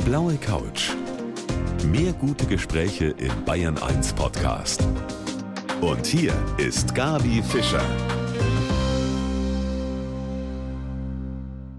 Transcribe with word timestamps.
Die 0.00 0.08
blaue 0.08 0.36
Couch. 0.38 0.92
Mehr 1.84 2.14
gute 2.14 2.46
Gespräche 2.46 3.08
im 3.18 3.44
Bayern 3.44 3.76
1 3.76 4.14
Podcast. 4.14 4.82
Und 5.82 6.06
hier 6.06 6.32
ist 6.56 6.94
Gabi 6.94 7.42
Fischer. 7.42 7.82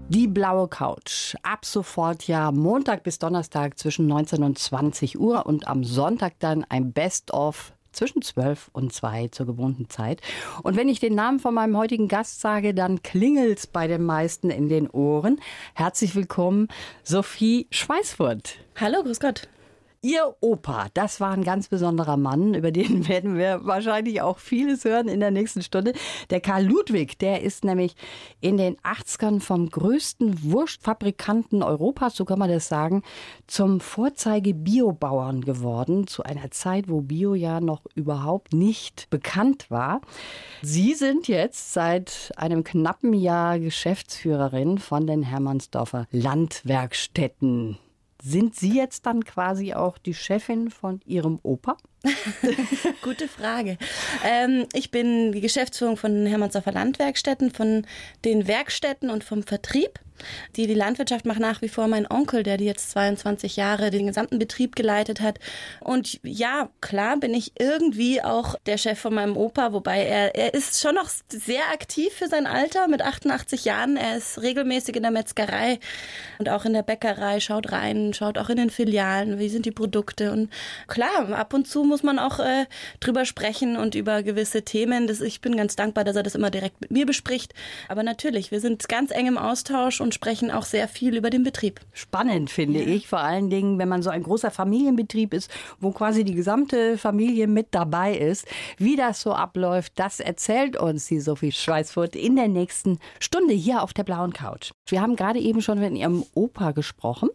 Die 0.08 0.28
blaue 0.28 0.68
Couch. 0.68 1.34
Ab 1.42 1.64
sofort 1.64 2.28
ja 2.28 2.52
Montag 2.52 3.02
bis 3.02 3.18
Donnerstag 3.18 3.76
zwischen 3.76 4.06
19 4.06 4.44
und 4.44 4.56
20 4.56 5.18
Uhr 5.18 5.44
und 5.44 5.66
am 5.66 5.82
Sonntag 5.82 6.34
dann 6.38 6.64
ein 6.68 6.92
Best-of 6.92 7.72
zwischen 7.92 8.22
12 8.22 8.70
und 8.72 8.92
2 8.92 9.28
zur 9.28 9.46
gewohnten 9.46 9.88
Zeit. 9.88 10.20
Und 10.62 10.76
wenn 10.76 10.88
ich 10.88 11.00
den 11.00 11.14
Namen 11.14 11.38
von 11.38 11.54
meinem 11.54 11.76
heutigen 11.76 12.08
Gast 12.08 12.40
sage, 12.40 12.74
dann 12.74 13.02
klingelt's 13.02 13.66
bei 13.66 13.86
den 13.86 14.02
meisten 14.02 14.50
in 14.50 14.68
den 14.68 14.88
Ohren. 14.90 15.40
Herzlich 15.74 16.14
willkommen, 16.14 16.68
Sophie 17.02 17.66
Schweißfurt. 17.70 18.58
Hallo, 18.80 19.02
grüß 19.02 19.20
Gott. 19.20 19.48
Ihr 20.04 20.34
Opa, 20.40 20.88
das 20.94 21.20
war 21.20 21.30
ein 21.30 21.44
ganz 21.44 21.68
besonderer 21.68 22.16
Mann, 22.16 22.54
über 22.54 22.72
den 22.72 23.06
werden 23.08 23.38
wir 23.38 23.64
wahrscheinlich 23.64 24.20
auch 24.20 24.38
vieles 24.38 24.84
hören 24.84 25.06
in 25.06 25.20
der 25.20 25.30
nächsten 25.30 25.62
Stunde. 25.62 25.92
Der 26.30 26.40
Karl 26.40 26.64
Ludwig, 26.64 27.18
der 27.18 27.42
ist 27.42 27.64
nämlich 27.64 27.94
in 28.40 28.56
den 28.56 28.76
80ern 28.78 29.38
vom 29.38 29.70
größten 29.70 30.50
Wurstfabrikanten 30.50 31.62
Europas, 31.62 32.16
so 32.16 32.24
kann 32.24 32.40
man 32.40 32.50
das 32.50 32.66
sagen, 32.66 33.04
zum 33.46 33.78
Vorzeige-Biobauern 33.78 35.42
geworden, 35.42 36.08
zu 36.08 36.24
einer 36.24 36.50
Zeit, 36.50 36.88
wo 36.88 37.02
Bio 37.02 37.36
ja 37.36 37.60
noch 37.60 37.82
überhaupt 37.94 38.54
nicht 38.54 39.08
bekannt 39.08 39.70
war. 39.70 40.00
Sie 40.62 40.94
sind 40.94 41.28
jetzt 41.28 41.74
seit 41.74 42.32
einem 42.36 42.64
knappen 42.64 43.12
Jahr 43.12 43.60
Geschäftsführerin 43.60 44.78
von 44.78 45.06
den 45.06 45.22
Hermannsdorfer 45.22 46.08
Landwerkstätten. 46.10 47.78
Sind 48.24 48.54
Sie 48.54 48.76
jetzt 48.76 49.06
dann 49.06 49.24
quasi 49.24 49.74
auch 49.74 49.98
die 49.98 50.14
Chefin 50.14 50.70
von 50.70 51.00
Ihrem 51.04 51.40
Opa? 51.42 51.76
Gute 53.02 53.28
Frage. 53.28 53.78
Ähm, 54.24 54.66
ich 54.72 54.90
bin 54.90 55.32
die 55.32 55.40
Geschäftsführung 55.40 55.96
von 55.96 56.26
Hermannsdorfer 56.26 56.72
Landwerkstätten, 56.72 57.50
von 57.50 57.86
den 58.24 58.46
Werkstätten 58.46 59.10
und 59.10 59.24
vom 59.24 59.42
Vertrieb. 59.42 60.00
Die, 60.56 60.66
die 60.66 60.74
Landwirtschaft 60.74 61.24
macht 61.24 61.40
nach 61.40 61.62
wie 61.62 61.68
vor 61.68 61.88
mein 61.88 62.10
Onkel, 62.10 62.42
der 62.42 62.56
die 62.56 62.64
jetzt 62.64 62.90
22 62.90 63.56
Jahre 63.56 63.90
den 63.90 64.06
gesamten 64.06 64.38
Betrieb 64.38 64.76
geleitet 64.76 65.20
hat. 65.20 65.38
Und 65.80 66.20
ja, 66.22 66.68
klar 66.80 67.16
bin 67.18 67.34
ich 67.34 67.52
irgendwie 67.58 68.22
auch 68.22 68.56
der 68.66 68.78
Chef 68.78 68.98
von 68.98 69.14
meinem 69.14 69.36
Opa, 69.36 69.72
wobei 69.72 70.04
er, 70.04 70.34
er 70.34 70.54
ist 70.54 70.80
schon 70.80 70.94
noch 70.94 71.10
sehr 71.28 71.70
aktiv 71.72 72.12
für 72.12 72.28
sein 72.28 72.46
Alter 72.46 72.88
mit 72.88 73.02
88 73.02 73.64
Jahren. 73.64 73.96
Er 73.96 74.16
ist 74.16 74.40
regelmäßig 74.40 74.96
in 74.96 75.02
der 75.02 75.12
Metzgerei 75.12 75.78
und 76.38 76.48
auch 76.48 76.64
in 76.64 76.72
der 76.72 76.82
Bäckerei, 76.82 77.40
schaut 77.40 77.72
rein, 77.72 78.14
schaut 78.14 78.38
auch 78.38 78.48
in 78.48 78.56
den 78.56 78.70
Filialen, 78.70 79.38
wie 79.38 79.48
sind 79.48 79.66
die 79.66 79.70
Produkte. 79.70 80.32
Und 80.32 80.50
klar, 80.86 81.30
ab 81.32 81.54
und 81.54 81.66
zu 81.66 81.84
muss 81.92 82.02
man 82.02 82.18
auch 82.18 82.38
äh, 82.38 82.64
drüber 83.00 83.26
sprechen 83.26 83.76
und 83.76 83.94
über 83.94 84.22
gewisse 84.22 84.62
Themen. 84.62 85.06
Das, 85.06 85.20
ich 85.20 85.42
bin 85.42 85.56
ganz 85.56 85.76
dankbar, 85.76 86.04
dass 86.04 86.16
er 86.16 86.22
das 86.22 86.34
immer 86.34 86.50
direkt 86.50 86.80
mit 86.80 86.90
mir 86.90 87.04
bespricht. 87.04 87.52
Aber 87.86 88.02
natürlich, 88.02 88.50
wir 88.50 88.60
sind 88.60 88.88
ganz 88.88 89.10
eng 89.10 89.26
im 89.26 89.36
Austausch 89.36 90.00
und 90.00 90.14
sprechen 90.14 90.50
auch 90.50 90.64
sehr 90.64 90.88
viel 90.88 91.14
über 91.14 91.28
den 91.28 91.42
Betrieb. 91.42 91.80
Spannend 91.92 92.48
finde 92.48 92.80
ja. 92.80 92.88
ich, 92.88 93.08
vor 93.08 93.20
allen 93.20 93.50
Dingen, 93.50 93.78
wenn 93.78 93.90
man 93.90 94.02
so 94.02 94.08
ein 94.08 94.22
großer 94.22 94.50
Familienbetrieb 94.50 95.34
ist, 95.34 95.50
wo 95.80 95.90
quasi 95.90 96.24
die 96.24 96.34
gesamte 96.34 96.96
Familie 96.96 97.46
mit 97.46 97.68
dabei 97.72 98.16
ist. 98.16 98.46
Wie 98.78 98.96
das 98.96 99.20
so 99.20 99.34
abläuft, 99.34 99.92
das 99.96 100.18
erzählt 100.18 100.78
uns 100.78 101.08
die 101.08 101.20
Sophie 101.20 101.52
Schweißfurt 101.52 102.16
in 102.16 102.36
der 102.36 102.48
nächsten 102.48 103.00
Stunde 103.20 103.52
hier 103.52 103.82
auf 103.82 103.92
der 103.92 104.04
blauen 104.04 104.32
Couch. 104.32 104.70
Wir 104.86 105.02
haben 105.02 105.14
gerade 105.14 105.40
eben 105.40 105.60
schon 105.60 105.78
mit 105.78 105.94
ihrem 105.94 106.24
Opa 106.32 106.72
gesprochen. 106.72 107.28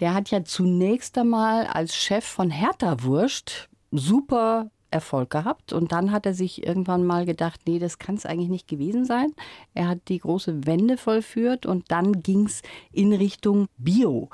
Der 0.00 0.12
hat 0.12 0.30
ja 0.30 0.44
zunächst 0.44 1.16
einmal 1.16 1.66
als 1.66 1.96
Chef 1.96 2.26
von 2.26 2.50
Hertha 2.50 3.02
Wurst 3.02 3.70
super 3.98 4.70
Erfolg 4.90 5.30
gehabt. 5.30 5.72
Und 5.72 5.92
dann 5.92 6.12
hat 6.12 6.26
er 6.26 6.34
sich 6.34 6.66
irgendwann 6.66 7.04
mal 7.04 7.26
gedacht, 7.26 7.60
nee, 7.66 7.78
das 7.78 7.98
kann 7.98 8.14
es 8.14 8.26
eigentlich 8.26 8.48
nicht 8.48 8.68
gewesen 8.68 9.04
sein. 9.04 9.32
Er 9.74 9.88
hat 9.88 10.08
die 10.08 10.18
große 10.18 10.66
Wende 10.66 10.96
vollführt 10.96 11.66
und 11.66 11.90
dann 11.90 12.22
ging 12.22 12.46
es 12.46 12.62
in 12.92 13.12
Richtung 13.12 13.66
Bio. 13.76 14.30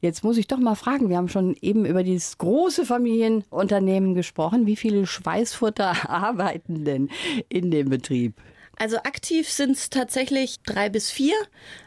Jetzt 0.00 0.22
muss 0.22 0.36
ich 0.36 0.46
doch 0.46 0.58
mal 0.58 0.74
fragen, 0.74 1.08
wir 1.08 1.16
haben 1.16 1.30
schon 1.30 1.56
eben 1.62 1.86
über 1.86 2.02
dieses 2.02 2.36
große 2.36 2.84
Familienunternehmen 2.84 4.14
gesprochen. 4.14 4.66
Wie 4.66 4.76
viele 4.76 5.06
Schweißfutter 5.06 6.08
arbeiten 6.10 6.84
denn 6.84 7.08
in 7.48 7.70
dem 7.70 7.88
Betrieb? 7.88 8.34
Also 8.76 8.96
aktiv 8.98 9.48
sind 9.50 9.72
es 9.72 9.90
tatsächlich 9.90 10.60
drei 10.66 10.88
bis 10.88 11.10
vier. 11.10 11.34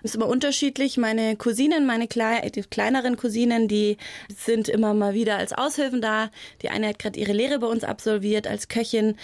Ist 0.03 0.15
immer 0.15 0.27
unterschiedlich. 0.27 0.97
Meine 0.97 1.35
Cousinen, 1.35 1.85
meine 1.85 2.07
Kle 2.07 2.49
die 2.51 2.61
kleineren 2.61 3.17
Cousinen, 3.17 3.67
die 3.67 3.97
sind 4.35 4.69
immer 4.69 4.93
mal 4.93 5.13
wieder 5.13 5.37
als 5.37 5.53
Aushilfen 5.53 6.01
da. 6.01 6.29
Die 6.61 6.69
eine 6.69 6.87
hat 6.87 6.99
gerade 6.99 7.19
ihre 7.19 7.33
Lehre 7.33 7.59
bei 7.59 7.67
uns 7.67 7.83
absolviert 7.83 8.47
als 8.47 8.67
Köchin. 8.67 9.15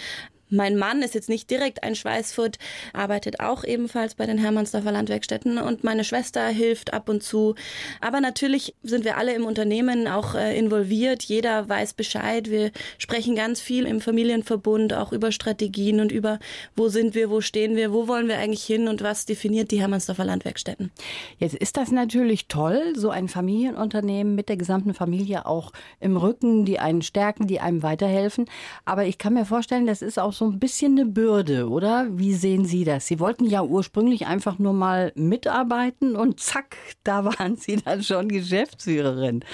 Mein 0.54 0.76
Mann 0.76 1.02
ist 1.02 1.16
jetzt 1.16 1.28
nicht 1.28 1.50
direkt 1.50 1.82
ein 1.82 1.96
Schweißfurt, 1.96 2.58
arbeitet 2.92 3.40
auch 3.40 3.64
ebenfalls 3.64 4.14
bei 4.14 4.24
den 4.24 4.38
Hermannsdorfer 4.38 4.92
Landwerkstätten 4.92 5.58
und 5.58 5.82
meine 5.82 6.04
Schwester 6.04 6.46
hilft 6.46 6.94
ab 6.94 7.08
und 7.08 7.24
zu. 7.24 7.56
Aber 8.00 8.20
natürlich 8.20 8.74
sind 8.84 9.04
wir 9.04 9.16
alle 9.16 9.34
im 9.34 9.46
Unternehmen 9.46 10.06
auch 10.06 10.36
äh, 10.36 10.56
involviert. 10.56 11.24
Jeder 11.24 11.68
weiß 11.68 11.94
Bescheid. 11.94 12.50
Wir 12.50 12.70
sprechen 12.98 13.34
ganz 13.34 13.60
viel 13.60 13.84
im 13.84 14.00
Familienverbund 14.00 14.94
auch 14.94 15.12
über 15.12 15.32
Strategien 15.32 15.98
und 15.98 16.12
über, 16.12 16.38
wo 16.76 16.88
sind 16.88 17.16
wir, 17.16 17.30
wo 17.30 17.40
stehen 17.40 17.74
wir, 17.74 17.92
wo 17.92 18.06
wollen 18.06 18.28
wir 18.28 18.38
eigentlich 18.38 18.64
hin 18.64 18.86
und 18.86 19.02
was 19.02 19.26
definiert 19.26 19.72
die 19.72 19.80
Hermannsdorfer 19.80 20.24
Landwerkstätten. 20.24 20.92
Jetzt 21.38 21.56
ist 21.56 21.76
das 21.76 21.90
natürlich 21.90 22.46
toll, 22.46 22.92
so 22.94 23.10
ein 23.10 23.26
Familienunternehmen 23.26 24.36
mit 24.36 24.48
der 24.48 24.56
gesamten 24.56 24.94
Familie 24.94 25.46
auch 25.46 25.72
im 25.98 26.16
Rücken, 26.16 26.64
die 26.64 26.78
einen 26.78 27.02
stärken, 27.02 27.48
die 27.48 27.58
einem 27.58 27.82
weiterhelfen. 27.82 28.44
Aber 28.84 29.04
ich 29.04 29.18
kann 29.18 29.34
mir 29.34 29.46
vorstellen, 29.46 29.86
das 29.86 30.00
ist 30.00 30.20
auch 30.20 30.32
so 30.32 30.43
ein 30.50 30.58
bisschen 30.58 30.92
eine 30.92 31.06
Bürde, 31.06 31.68
oder? 31.68 32.06
Wie 32.10 32.34
sehen 32.34 32.64
Sie 32.64 32.84
das? 32.84 33.06
Sie 33.06 33.20
wollten 33.20 33.46
ja 33.46 33.62
ursprünglich 33.62 34.26
einfach 34.26 34.58
nur 34.58 34.72
mal 34.72 35.12
mitarbeiten 35.14 36.16
und 36.16 36.40
zack, 36.40 36.76
da 37.02 37.24
waren 37.24 37.56
Sie 37.56 37.76
dann 37.76 38.02
schon 38.02 38.28
Geschäftsführerin. 38.28 39.44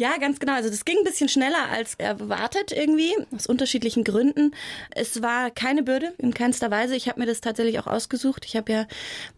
Ja, 0.00 0.16
ganz 0.16 0.40
genau. 0.40 0.54
Also 0.54 0.70
das 0.70 0.86
ging 0.86 0.96
ein 0.96 1.04
bisschen 1.04 1.28
schneller 1.28 1.68
als 1.70 1.94
erwartet 1.96 2.72
irgendwie, 2.72 3.14
aus 3.36 3.46
unterschiedlichen 3.46 4.02
Gründen. 4.02 4.52
Es 4.92 5.20
war 5.20 5.50
keine 5.50 5.82
Bürde, 5.82 6.14
in 6.16 6.32
keinster 6.32 6.70
Weise. 6.70 6.96
Ich 6.96 7.06
habe 7.06 7.20
mir 7.20 7.26
das 7.26 7.42
tatsächlich 7.42 7.78
auch 7.78 7.86
ausgesucht. 7.86 8.46
Ich 8.46 8.56
habe 8.56 8.72
ja 8.72 8.86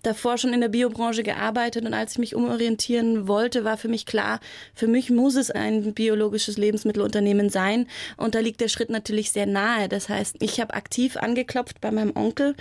davor 0.04 0.38
schon 0.38 0.52
in 0.52 0.60
der 0.60 0.68
Biobranche 0.68 1.24
gearbeitet 1.24 1.84
und 1.84 1.94
als 1.94 2.12
ich 2.12 2.18
mich 2.18 2.36
umorientieren 2.36 3.26
wollte, 3.26 3.64
war 3.64 3.76
für 3.76 3.88
mich 3.88 4.06
klar, 4.06 4.38
für 4.72 4.86
mich 4.86 5.10
muss 5.10 5.34
es 5.34 5.50
ein 5.50 5.94
biologisches 5.94 6.58
Lebensmittelunternehmen 6.58 7.50
sein. 7.50 7.88
Und 8.16 8.36
da 8.36 8.38
liegt 8.38 8.60
der 8.60 8.68
Schritt 8.68 8.88
natürlich 8.88 9.32
sehr 9.32 9.46
nahe. 9.46 9.88
Das 9.88 10.08
heißt, 10.08 10.36
ich 10.38 10.60
habe 10.60 10.74
aktiv 10.74 11.16
angeklopft 11.16 11.80
bei 11.80 11.90
meinem 11.90 12.14
Onkel. 12.14 12.54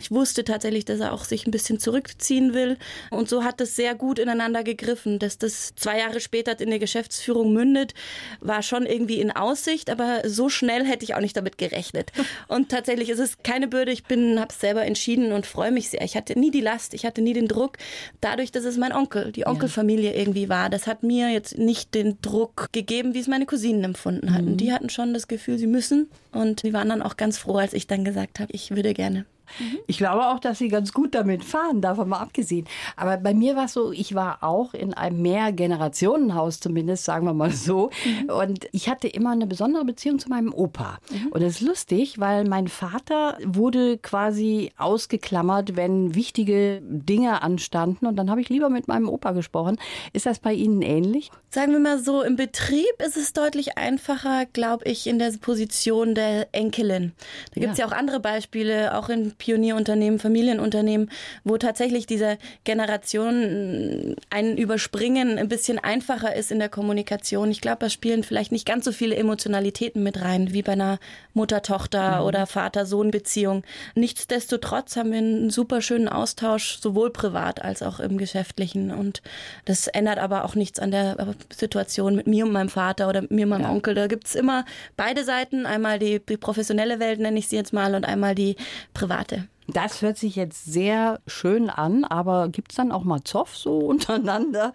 Ich 0.00 0.10
wusste 0.10 0.42
tatsächlich, 0.42 0.86
dass 0.86 0.98
er 0.98 1.12
auch 1.12 1.22
sich 1.22 1.46
ein 1.46 1.52
bisschen 1.52 1.78
zurückziehen 1.78 2.52
will. 2.52 2.78
Und 3.12 3.28
so 3.28 3.44
hat 3.44 3.60
es 3.60 3.76
sehr 3.76 3.94
gut 3.94 4.18
ineinander 4.18 4.64
gegriffen, 4.64 5.20
dass 5.20 5.38
das 5.38 5.76
zwei 5.76 6.00
Jahre 6.00 6.18
später 6.18 6.58
in 6.58 6.70
der 6.70 6.80
Geschäftsführung 6.80 7.43
Veränderung 7.44 7.52
mündet, 7.52 7.94
war 8.40 8.62
schon 8.62 8.86
irgendwie 8.86 9.20
in 9.20 9.30
Aussicht, 9.30 9.90
aber 9.90 10.22
so 10.28 10.48
schnell 10.48 10.84
hätte 10.84 11.04
ich 11.04 11.14
auch 11.14 11.20
nicht 11.20 11.36
damit 11.36 11.58
gerechnet. 11.58 12.12
Und 12.48 12.68
tatsächlich 12.70 13.10
ist 13.10 13.18
es 13.18 13.38
keine 13.42 13.68
Bürde. 13.68 13.92
Ich 13.92 14.04
bin, 14.04 14.40
habe 14.40 14.50
es 14.50 14.60
selber 14.60 14.84
entschieden 14.84 15.32
und 15.32 15.46
freue 15.46 15.70
mich 15.70 15.90
sehr. 15.90 16.02
Ich 16.02 16.16
hatte 16.16 16.38
nie 16.38 16.50
die 16.50 16.60
Last, 16.60 16.94
ich 16.94 17.04
hatte 17.04 17.20
nie 17.20 17.32
den 17.32 17.48
Druck. 17.48 17.78
Dadurch, 18.20 18.52
dass 18.52 18.64
es 18.64 18.76
mein 18.76 18.92
Onkel, 18.92 19.32
die 19.32 19.46
Onkelfamilie 19.46 20.12
ja. 20.12 20.18
irgendwie 20.18 20.48
war, 20.48 20.70
das 20.70 20.86
hat 20.86 21.02
mir 21.02 21.30
jetzt 21.30 21.58
nicht 21.58 21.94
den 21.94 22.20
Druck 22.22 22.68
gegeben, 22.72 23.14
wie 23.14 23.20
es 23.20 23.28
meine 23.28 23.46
Cousinen 23.46 23.84
empfunden 23.84 24.32
hatten. 24.32 24.52
Mhm. 24.52 24.56
Die 24.56 24.72
hatten 24.72 24.90
schon 24.90 25.14
das 25.14 25.28
Gefühl, 25.28 25.58
sie 25.58 25.66
müssen. 25.66 26.08
Und 26.32 26.62
die 26.62 26.72
waren 26.72 26.88
dann 26.88 27.02
auch 27.02 27.16
ganz 27.16 27.38
froh, 27.38 27.56
als 27.56 27.72
ich 27.72 27.86
dann 27.86 28.04
gesagt 28.04 28.40
habe, 28.40 28.52
ich 28.52 28.70
würde 28.74 28.94
gerne. 28.94 29.26
Mhm. 29.58 29.78
Ich 29.86 29.98
glaube 29.98 30.26
auch, 30.26 30.38
dass 30.38 30.58
sie 30.58 30.68
ganz 30.68 30.92
gut 30.92 31.14
damit 31.14 31.44
fahren, 31.44 31.80
davon 31.80 32.08
mal 32.08 32.18
abgesehen. 32.18 32.66
Aber 32.96 33.16
bei 33.16 33.34
mir 33.34 33.56
war 33.56 33.66
es 33.66 33.72
so, 33.72 33.92
ich 33.92 34.14
war 34.14 34.38
auch 34.42 34.74
in 34.74 34.94
einem 34.94 35.22
Mehrgenerationenhaus 35.22 36.60
zumindest, 36.60 37.04
sagen 37.04 37.26
wir 37.26 37.34
mal 37.34 37.50
so. 37.50 37.90
Mhm. 38.04 38.30
Und 38.30 38.68
ich 38.72 38.88
hatte 38.88 39.08
immer 39.08 39.30
eine 39.30 39.46
besondere 39.46 39.84
Beziehung 39.84 40.18
zu 40.18 40.28
meinem 40.28 40.52
Opa. 40.52 40.98
Mhm. 41.10 41.28
Und 41.28 41.42
das 41.42 41.54
ist 41.54 41.60
lustig, 41.60 42.18
weil 42.18 42.44
mein 42.44 42.68
Vater 42.68 43.38
wurde 43.44 43.98
quasi 43.98 44.72
ausgeklammert, 44.76 45.76
wenn 45.76 46.14
wichtige 46.14 46.82
Dinge 46.82 47.42
anstanden. 47.42 48.06
Und 48.06 48.16
dann 48.16 48.30
habe 48.30 48.40
ich 48.40 48.48
lieber 48.48 48.68
mit 48.68 48.88
meinem 48.88 49.08
Opa 49.08 49.32
gesprochen. 49.32 49.78
Ist 50.12 50.26
das 50.26 50.38
bei 50.38 50.52
Ihnen 50.52 50.82
ähnlich? 50.82 51.30
Sagen 51.50 51.72
wir 51.72 51.80
mal 51.80 51.98
so, 51.98 52.22
im 52.22 52.36
Betrieb 52.36 53.00
ist 53.04 53.16
es 53.16 53.32
deutlich 53.32 53.78
einfacher, 53.78 54.46
glaube 54.46 54.84
ich, 54.86 55.06
in 55.06 55.18
der 55.18 55.32
Position 55.40 56.14
der 56.14 56.48
Enkelin. 56.52 57.12
Da 57.54 57.60
gibt 57.60 57.72
es 57.72 57.78
ja. 57.78 57.86
ja 57.86 57.92
auch 57.92 57.96
andere 57.96 58.20
Beispiele, 58.20 58.96
auch 58.96 59.08
in 59.08 59.32
Pionierunternehmen, 59.44 60.18
Familienunternehmen, 60.18 61.10
wo 61.44 61.58
tatsächlich 61.58 62.06
diese 62.06 62.38
Generation 62.64 64.16
ein 64.30 64.56
Überspringen 64.56 65.36
ein 65.36 65.48
bisschen 65.48 65.78
einfacher 65.78 66.34
ist 66.34 66.50
in 66.50 66.58
der 66.58 66.70
Kommunikation. 66.70 67.50
Ich 67.50 67.60
glaube, 67.60 67.80
da 67.80 67.90
spielen 67.90 68.22
vielleicht 68.22 68.52
nicht 68.52 68.66
ganz 68.66 68.86
so 68.86 68.92
viele 68.92 69.16
Emotionalitäten 69.16 70.02
mit 70.02 70.22
rein, 70.22 70.54
wie 70.54 70.62
bei 70.62 70.72
einer 70.72 70.98
Mutter-Tochter- 71.34 72.20
mhm. 72.20 72.26
oder 72.26 72.46
Vater-Sohn-Beziehung. 72.46 73.64
Nichtsdestotrotz 73.94 74.96
haben 74.96 75.12
wir 75.12 75.18
einen 75.18 75.50
super 75.50 75.82
schönen 75.82 76.08
Austausch, 76.08 76.78
sowohl 76.80 77.10
privat 77.10 77.60
als 77.60 77.82
auch 77.82 78.00
im 78.00 78.16
Geschäftlichen. 78.16 78.92
Und 78.92 79.20
das 79.66 79.88
ändert 79.88 80.16
aber 80.16 80.46
auch 80.46 80.54
nichts 80.54 80.78
an 80.78 80.90
der 80.90 81.34
Situation 81.54 82.16
mit 82.16 82.26
mir 82.26 82.46
und 82.46 82.52
meinem 82.52 82.70
Vater 82.70 83.10
oder 83.10 83.24
mir 83.28 83.44
und 83.44 83.50
meinem 83.50 83.64
ja. 83.64 83.70
Onkel. 83.70 83.94
Da 83.94 84.06
gibt 84.06 84.26
es 84.26 84.34
immer 84.36 84.64
beide 84.96 85.22
Seiten. 85.22 85.66
Einmal 85.66 85.98
die, 85.98 86.20
die 86.20 86.38
professionelle 86.38 86.98
Welt, 86.98 87.20
nenne 87.20 87.38
ich 87.38 87.48
sie 87.48 87.56
jetzt 87.56 87.74
mal, 87.74 87.94
und 87.94 88.06
einmal 88.06 88.34
die 88.34 88.56
private. 88.94 89.23
Das 89.66 90.02
hört 90.02 90.18
sich 90.18 90.36
jetzt 90.36 90.64
sehr 90.66 91.20
schön 91.26 91.70
an, 91.70 92.04
aber 92.04 92.48
gibt 92.48 92.72
es 92.72 92.76
dann 92.76 92.92
auch 92.92 93.04
mal 93.04 93.22
Zoff 93.24 93.56
so 93.56 93.78
untereinander? 93.78 94.72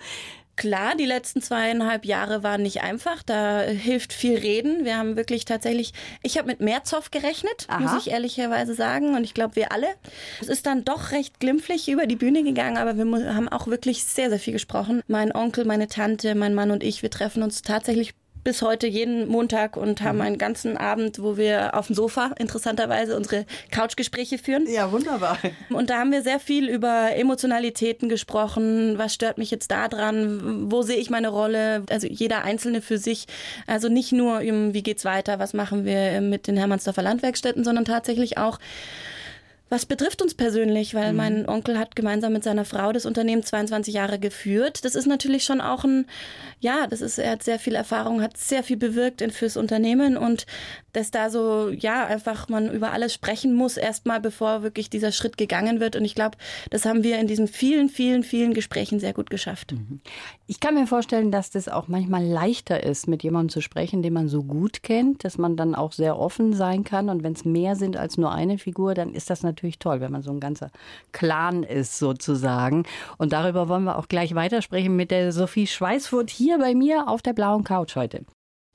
Klar, 0.59 0.97
die 0.97 1.05
letzten 1.05 1.41
zweieinhalb 1.41 2.03
Jahre 2.03 2.43
waren 2.43 2.63
nicht 2.63 2.81
einfach. 2.81 3.23
Da 3.23 3.61
hilft 3.61 4.11
viel 4.11 4.37
Reden. 4.37 4.83
Wir 4.83 4.97
haben 4.97 5.15
wirklich 5.15 5.45
tatsächlich, 5.45 5.93
ich 6.21 6.37
habe 6.37 6.47
mit 6.47 6.59
mehr 6.59 6.83
Zoff 6.83 7.11
gerechnet, 7.11 7.65
Aha. 7.69 7.79
muss 7.79 8.05
ich 8.05 8.11
ehrlicherweise 8.11 8.73
sagen. 8.73 9.15
Und 9.15 9.23
ich 9.23 9.33
glaube, 9.33 9.55
wir 9.55 9.71
alle. 9.71 9.87
Es 10.41 10.49
ist 10.49 10.65
dann 10.65 10.83
doch 10.83 11.11
recht 11.11 11.39
glimpflich 11.39 11.87
über 11.87 12.07
die 12.07 12.17
Bühne 12.17 12.43
gegangen, 12.43 12.75
aber 12.75 12.97
wir 12.97 13.35
haben 13.35 13.47
auch 13.47 13.67
wirklich 13.67 14.03
sehr, 14.03 14.29
sehr 14.29 14.39
viel 14.39 14.51
gesprochen. 14.51 15.01
Mein 15.07 15.33
Onkel, 15.33 15.63
meine 15.63 15.87
Tante, 15.87 16.35
mein 16.35 16.53
Mann 16.53 16.71
und 16.71 16.83
ich, 16.83 17.03
wir 17.03 17.09
treffen 17.09 17.41
uns 17.41 17.61
tatsächlich 17.61 18.13
bis 18.49 18.63
heute 18.63 18.87
jeden 18.87 19.27
Montag 19.27 19.77
und 19.77 20.01
haben 20.01 20.15
mhm. 20.15 20.23
einen 20.23 20.37
ganzen 20.39 20.75
Abend, 20.75 21.21
wo 21.21 21.37
wir 21.37 21.75
auf 21.75 21.85
dem 21.85 21.95
Sofa 21.95 22.31
interessanterweise 22.39 23.15
unsere 23.15 23.45
Couchgespräche 23.69 24.39
führen. 24.39 24.65
Ja, 24.67 24.91
wunderbar. 24.91 25.37
Und 25.69 25.91
da 25.91 25.99
haben 25.99 26.11
wir 26.11 26.23
sehr 26.23 26.39
viel 26.39 26.67
über 26.67 27.15
Emotionalitäten 27.15 28.09
gesprochen. 28.09 28.97
Was 28.97 29.13
stört 29.13 29.37
mich 29.37 29.51
jetzt 29.51 29.69
da 29.69 29.87
dran? 29.87 30.71
Wo 30.71 30.81
sehe 30.81 30.97
ich 30.97 31.11
meine 31.11 31.27
Rolle? 31.27 31.83
Also 31.91 32.07
jeder 32.07 32.43
Einzelne 32.43 32.81
für 32.81 32.97
sich. 32.97 33.27
Also 33.67 33.87
nicht 33.87 34.13
nur, 34.13 34.41
wie 34.41 34.81
geht's 34.81 35.05
weiter? 35.05 35.37
Was 35.37 35.53
machen 35.53 35.85
wir 35.85 36.19
mit 36.19 36.47
den 36.47 36.57
Hermannsdorfer 36.57 37.03
Landwerkstätten, 37.03 37.63
sondern 37.63 37.85
tatsächlich 37.85 38.39
auch, 38.39 38.57
was 39.69 39.85
betrifft 39.85 40.21
uns 40.21 40.33
persönlich, 40.33 40.95
weil 40.95 41.11
mhm. 41.11 41.17
mein 41.17 41.49
Onkel 41.49 41.77
hat 41.77 41.95
gemeinsam 41.95 42.33
mit 42.33 42.43
seiner 42.43 42.65
Frau 42.65 42.91
das 42.91 43.05
Unternehmen 43.05 43.43
22 43.43 43.93
Jahre 43.93 44.19
geführt. 44.19 44.83
Das 44.83 44.95
ist 44.95 45.05
natürlich 45.05 45.43
schon 45.43 45.61
auch 45.61 45.83
ein, 45.83 46.07
ja, 46.59 46.87
das 46.87 47.01
ist, 47.01 47.19
er 47.19 47.31
hat 47.31 47.43
sehr 47.43 47.59
viel 47.59 47.75
Erfahrung, 47.75 48.21
hat 48.21 48.37
sehr 48.37 48.63
viel 48.63 48.77
bewirkt 48.77 49.21
fürs 49.31 49.57
Unternehmen 49.57 50.17
und 50.17 50.45
dass 50.93 51.11
da 51.11 51.29
so, 51.29 51.69
ja, 51.69 52.05
einfach 52.05 52.49
man 52.49 52.69
über 52.71 52.91
alles 52.91 53.13
sprechen 53.13 53.53
muss, 53.53 53.77
erstmal 53.77 54.19
bevor 54.19 54.63
wirklich 54.63 54.89
dieser 54.89 55.11
Schritt 55.11 55.37
gegangen 55.37 55.79
wird. 55.79 55.95
Und 55.95 56.05
ich 56.05 56.15
glaube, 56.15 56.37
das 56.69 56.85
haben 56.85 57.03
wir 57.03 57.19
in 57.19 57.27
diesen 57.27 57.47
vielen, 57.47 57.89
vielen, 57.89 58.23
vielen 58.23 58.53
Gesprächen 58.53 58.99
sehr 58.99 59.13
gut 59.13 59.29
geschafft. 59.29 59.73
Mhm. 59.73 60.01
Ich 60.47 60.59
kann 60.59 60.73
mir 60.73 60.87
vorstellen, 60.87 61.31
dass 61.31 61.51
das 61.51 61.67
auch 61.67 61.87
manchmal 61.87 62.25
leichter 62.25 62.83
ist, 62.83 63.07
mit 63.07 63.23
jemandem 63.23 63.49
zu 63.49 63.61
sprechen, 63.61 64.01
den 64.01 64.13
man 64.13 64.27
so 64.27 64.43
gut 64.43 64.83
kennt, 64.83 65.23
dass 65.23 65.37
man 65.37 65.55
dann 65.55 65.75
auch 65.75 65.91
sehr 65.91 66.17
offen 66.17 66.53
sein 66.53 66.83
kann. 66.83 67.09
Und 67.09 67.23
wenn 67.23 67.33
es 67.33 67.45
mehr 67.45 67.75
sind 67.75 67.97
als 67.97 68.17
nur 68.17 68.31
eine 68.31 68.57
Figur, 68.57 68.93
dann 68.93 69.13
ist 69.13 69.29
das 69.29 69.43
natürlich 69.43 69.79
toll, 69.79 70.01
wenn 70.01 70.11
man 70.11 70.21
so 70.21 70.31
ein 70.31 70.39
ganzer 70.39 70.71
Clan 71.11 71.63
ist 71.63 71.99
sozusagen. 71.99 72.83
Und 73.17 73.33
darüber 73.33 73.67
wollen 73.69 73.83
wir 73.83 73.97
auch 73.97 74.07
gleich 74.07 74.33
weitersprechen 74.35 74.95
mit 74.95 75.11
der 75.11 75.31
Sophie 75.31 75.67
Schweißfurt 75.67 76.29
hier 76.29 76.57
bei 76.57 76.73
mir 76.73 77.07
auf 77.07 77.21
der 77.21 77.33
blauen 77.33 77.63
Couch 77.63 77.95
heute. 77.95 78.25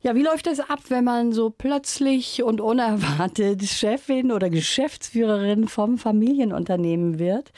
Ja, 0.05 0.15
wie 0.15 0.23
läuft 0.23 0.47
es 0.47 0.61
ab, 0.61 0.81
wenn 0.89 1.05
man 1.05 1.33
so 1.33 1.49
plötzlich 1.49 2.43
und 2.43 2.61
unerwartet 2.61 3.63
Chefin 3.65 4.33
oder 4.33 4.51
Geschäftsführerin 4.51 5.67
vom 5.67 5.97
Familienunternehmen 5.97 7.19
wird 7.19 7.53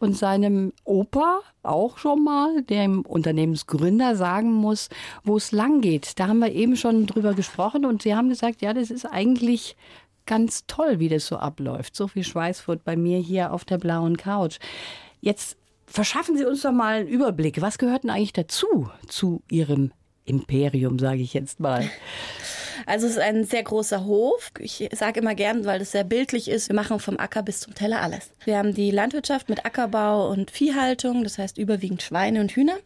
und 0.00 0.18
seinem 0.18 0.72
Opa 0.82 1.38
auch 1.62 1.98
schon 1.98 2.24
mal, 2.24 2.62
dem 2.62 3.02
Unternehmensgründer, 3.02 4.16
sagen 4.16 4.52
muss, 4.52 4.88
wo 5.22 5.36
es 5.36 5.52
lang 5.52 5.80
geht? 5.80 6.18
Da 6.18 6.26
haben 6.26 6.40
wir 6.40 6.50
eben 6.50 6.74
schon 6.74 7.06
drüber 7.06 7.34
gesprochen 7.34 7.86
und 7.86 8.02
Sie 8.02 8.16
haben 8.16 8.30
gesagt, 8.30 8.62
ja, 8.62 8.74
das 8.74 8.90
ist 8.90 9.06
eigentlich 9.06 9.76
ganz 10.26 10.66
toll, 10.66 10.98
wie 10.98 11.08
das 11.08 11.28
so 11.28 11.36
abläuft. 11.36 11.94
So 11.94 12.08
viel 12.08 12.24
Schweißfurt 12.24 12.82
bei 12.82 12.96
mir 12.96 13.20
hier 13.20 13.52
auf 13.52 13.64
der 13.64 13.78
blauen 13.78 14.16
Couch. 14.16 14.58
Jetzt 15.20 15.56
verschaffen 15.86 16.36
Sie 16.36 16.46
uns 16.46 16.62
doch 16.62 16.72
mal 16.72 17.02
einen 17.02 17.08
Überblick. 17.08 17.60
Was 17.60 17.78
gehört 17.78 18.02
denn 18.02 18.10
eigentlich 18.10 18.32
dazu, 18.32 18.90
zu 19.06 19.44
Ihrem 19.48 19.92
Imperium, 20.24 20.98
sage 20.98 21.22
ich 21.22 21.34
jetzt 21.34 21.60
mal. 21.60 21.88
Also 22.86 23.06
es 23.06 23.12
ist 23.12 23.18
ein 23.18 23.44
sehr 23.44 23.62
großer 23.62 24.04
Hof. 24.04 24.50
Ich 24.58 24.88
sage 24.92 25.20
immer 25.20 25.34
gern, 25.34 25.64
weil 25.64 25.80
es 25.80 25.92
sehr 25.92 26.04
bildlich 26.04 26.48
ist, 26.48 26.68
wir 26.68 26.76
machen 26.76 26.98
vom 26.98 27.18
Acker 27.18 27.42
bis 27.42 27.60
zum 27.60 27.74
Teller 27.74 28.00
alles. 28.00 28.32
Wir 28.44 28.58
haben 28.58 28.74
die 28.74 28.90
Landwirtschaft 28.90 29.48
mit 29.48 29.64
Ackerbau 29.64 30.28
und 30.28 30.50
Viehhaltung, 30.50 31.22
das 31.24 31.38
heißt 31.38 31.58
überwiegend 31.58 32.02
Schweine 32.02 32.40
und 32.40 32.52
Hühner. 32.52 32.76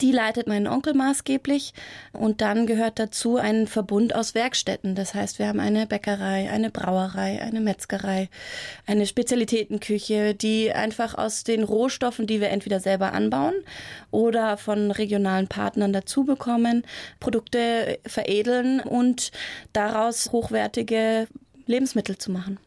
Die 0.00 0.12
leitet 0.12 0.46
mein 0.46 0.66
Onkel 0.66 0.94
maßgeblich 0.94 1.74
und 2.12 2.40
dann 2.40 2.66
gehört 2.66 2.98
dazu 2.98 3.36
ein 3.36 3.66
Verbund 3.66 4.14
aus 4.14 4.34
Werkstätten. 4.34 4.94
Das 4.94 5.14
heißt, 5.14 5.38
wir 5.38 5.48
haben 5.48 5.60
eine 5.60 5.86
Bäckerei, 5.86 6.50
eine 6.50 6.70
Brauerei, 6.70 7.42
eine 7.42 7.60
Metzgerei, 7.60 8.28
eine 8.86 9.06
Spezialitätenküche, 9.06 10.34
die 10.34 10.72
einfach 10.72 11.14
aus 11.16 11.44
den 11.44 11.64
Rohstoffen, 11.64 12.26
die 12.26 12.40
wir 12.40 12.50
entweder 12.50 12.80
selber 12.80 13.12
anbauen 13.12 13.54
oder 14.10 14.56
von 14.56 14.90
regionalen 14.90 15.48
Partnern 15.48 15.92
dazu 15.92 16.24
bekommen, 16.24 16.84
Produkte 17.18 17.98
veredeln 18.06 18.80
und 18.80 19.30
daraus 19.72 20.32
hochwertige 20.32 21.26
Lebensmittel 21.66 22.18
zu 22.18 22.30
machen. 22.30 22.58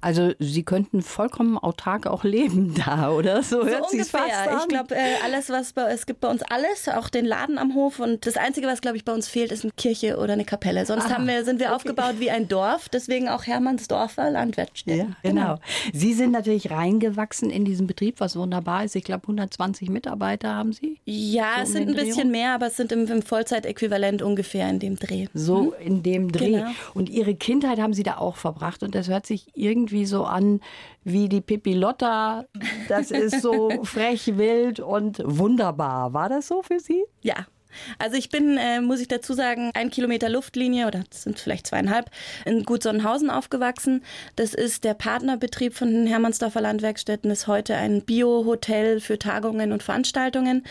Also 0.00 0.32
Sie 0.38 0.62
könnten 0.62 1.02
vollkommen 1.02 1.58
autark 1.58 2.06
auch 2.06 2.24
leben 2.24 2.74
da, 2.86 3.10
oder? 3.10 3.42
So, 3.42 3.62
so 3.62 3.68
hört 3.68 3.90
sich 3.90 4.04
fast 4.04 4.32
an. 4.32 4.58
Ich 4.60 4.68
glaube, 4.68 4.94
äh, 4.94 5.16
alles, 5.24 5.50
was 5.50 5.72
bei, 5.72 5.82
es 5.92 6.06
gibt 6.06 6.20
bei 6.20 6.28
uns 6.28 6.42
alles, 6.42 6.88
auch 6.88 7.08
den 7.08 7.24
Laden 7.24 7.58
am 7.58 7.74
Hof. 7.74 8.00
Und 8.00 8.26
das 8.26 8.36
Einzige, 8.36 8.66
was, 8.66 8.80
glaube 8.80 8.96
ich, 8.96 9.04
bei 9.04 9.12
uns 9.12 9.28
fehlt, 9.28 9.52
ist 9.52 9.64
eine 9.64 9.72
Kirche 9.76 10.18
oder 10.18 10.34
eine 10.34 10.44
Kapelle. 10.44 10.86
Sonst 10.86 11.12
haben 11.12 11.26
wir, 11.26 11.44
sind 11.44 11.60
wir 11.60 11.66
okay. 11.66 11.74
aufgebaut 11.76 12.14
wie 12.18 12.30
ein 12.30 12.48
Dorf. 12.48 12.88
Deswegen 12.88 13.28
auch 13.28 13.46
Hermannsdorfer 13.46 14.30
Landwirtschaften. 14.30 14.96
Ja, 14.96 15.06
genau. 15.22 15.54
genau. 15.54 15.58
Sie 15.92 16.12
sind 16.12 16.32
natürlich 16.32 16.70
reingewachsen 16.70 17.50
in 17.50 17.64
diesen 17.64 17.86
Betrieb, 17.86 18.20
was 18.20 18.36
wunderbar 18.36 18.84
ist. 18.84 18.96
Ich 18.96 19.04
glaube, 19.04 19.24
120 19.24 19.90
Mitarbeiter 19.90 20.54
haben 20.54 20.72
Sie? 20.72 20.98
Ja, 21.04 21.56
so 21.56 21.62
es 21.62 21.72
sind 21.72 21.88
ein 21.88 21.94
bisschen 21.94 22.30
mehr, 22.30 22.52
aber 22.52 22.66
es 22.66 22.76
sind 22.76 22.92
im, 22.92 23.06
im 23.06 23.22
Vollzeitäquivalent 23.22 24.22
ungefähr 24.22 24.68
in 24.68 24.78
dem 24.78 24.96
Dreh. 24.96 25.26
So 25.34 25.62
mhm. 25.62 25.72
in 25.80 26.02
dem 26.02 26.32
Dreh. 26.32 26.52
Genau. 26.52 26.70
Und 26.94 27.08
Ihre 27.08 27.34
Kindheit 27.34 27.78
haben 27.78 27.94
Sie 27.94 28.02
da 28.02 28.18
auch 28.18 28.36
verbracht. 28.36 28.82
Und 28.82 28.94
das 28.94 29.08
hört 29.08 29.26
sich 29.26 29.46
irgendwie 29.56 30.06
so 30.06 30.24
an 30.24 30.60
wie 31.04 31.28
die 31.28 31.40
Pippi 31.40 31.74
Lotta. 31.74 32.46
Das 32.88 33.10
ist 33.10 33.42
so 33.42 33.70
frech, 33.84 34.36
wild 34.36 34.80
und 34.80 35.22
wunderbar. 35.24 36.12
War 36.12 36.28
das 36.28 36.48
so 36.48 36.62
für 36.62 36.80
Sie? 36.80 37.04
Ja, 37.22 37.46
also 37.98 38.16
ich 38.16 38.30
bin, 38.30 38.56
äh, 38.56 38.80
muss 38.80 39.00
ich 39.00 39.08
dazu 39.08 39.32
sagen, 39.32 39.70
ein 39.74 39.90
Kilometer 39.90 40.28
Luftlinie 40.28 40.86
oder 40.86 41.04
das 41.08 41.22
sind 41.22 41.38
vielleicht 41.38 41.66
zweieinhalb 41.66 42.10
in 42.44 42.64
Gut 42.64 42.82
Sonnenhausen 42.82 43.30
aufgewachsen. 43.30 44.02
Das 44.36 44.54
ist 44.54 44.84
der 44.84 44.94
Partnerbetrieb 44.94 45.74
von 45.74 45.90
den 45.90 46.06
Hermannsdorfer 46.06 46.60
Landwerkstätten, 46.60 47.30
ist 47.30 47.46
heute 47.46 47.74
ein 47.76 48.02
Bio-Hotel 48.02 49.00
für 49.00 49.18
Tagungen 49.18 49.72
und 49.72 49.82
Veranstaltungen. 49.82 50.64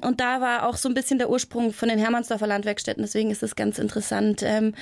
Und 0.00 0.20
da 0.20 0.40
war 0.40 0.68
auch 0.68 0.76
so 0.76 0.88
ein 0.88 0.94
bisschen 0.94 1.18
der 1.18 1.30
Ursprung 1.30 1.72
von 1.72 1.88
den 1.88 1.98
Hermannsdorfer 1.98 2.46
Landwerkstätten. 2.46 3.02
Deswegen 3.02 3.30
ist 3.30 3.42
es 3.42 3.56
ganz 3.56 3.78
interessant. 3.78 4.42
Ähm, 4.42 4.74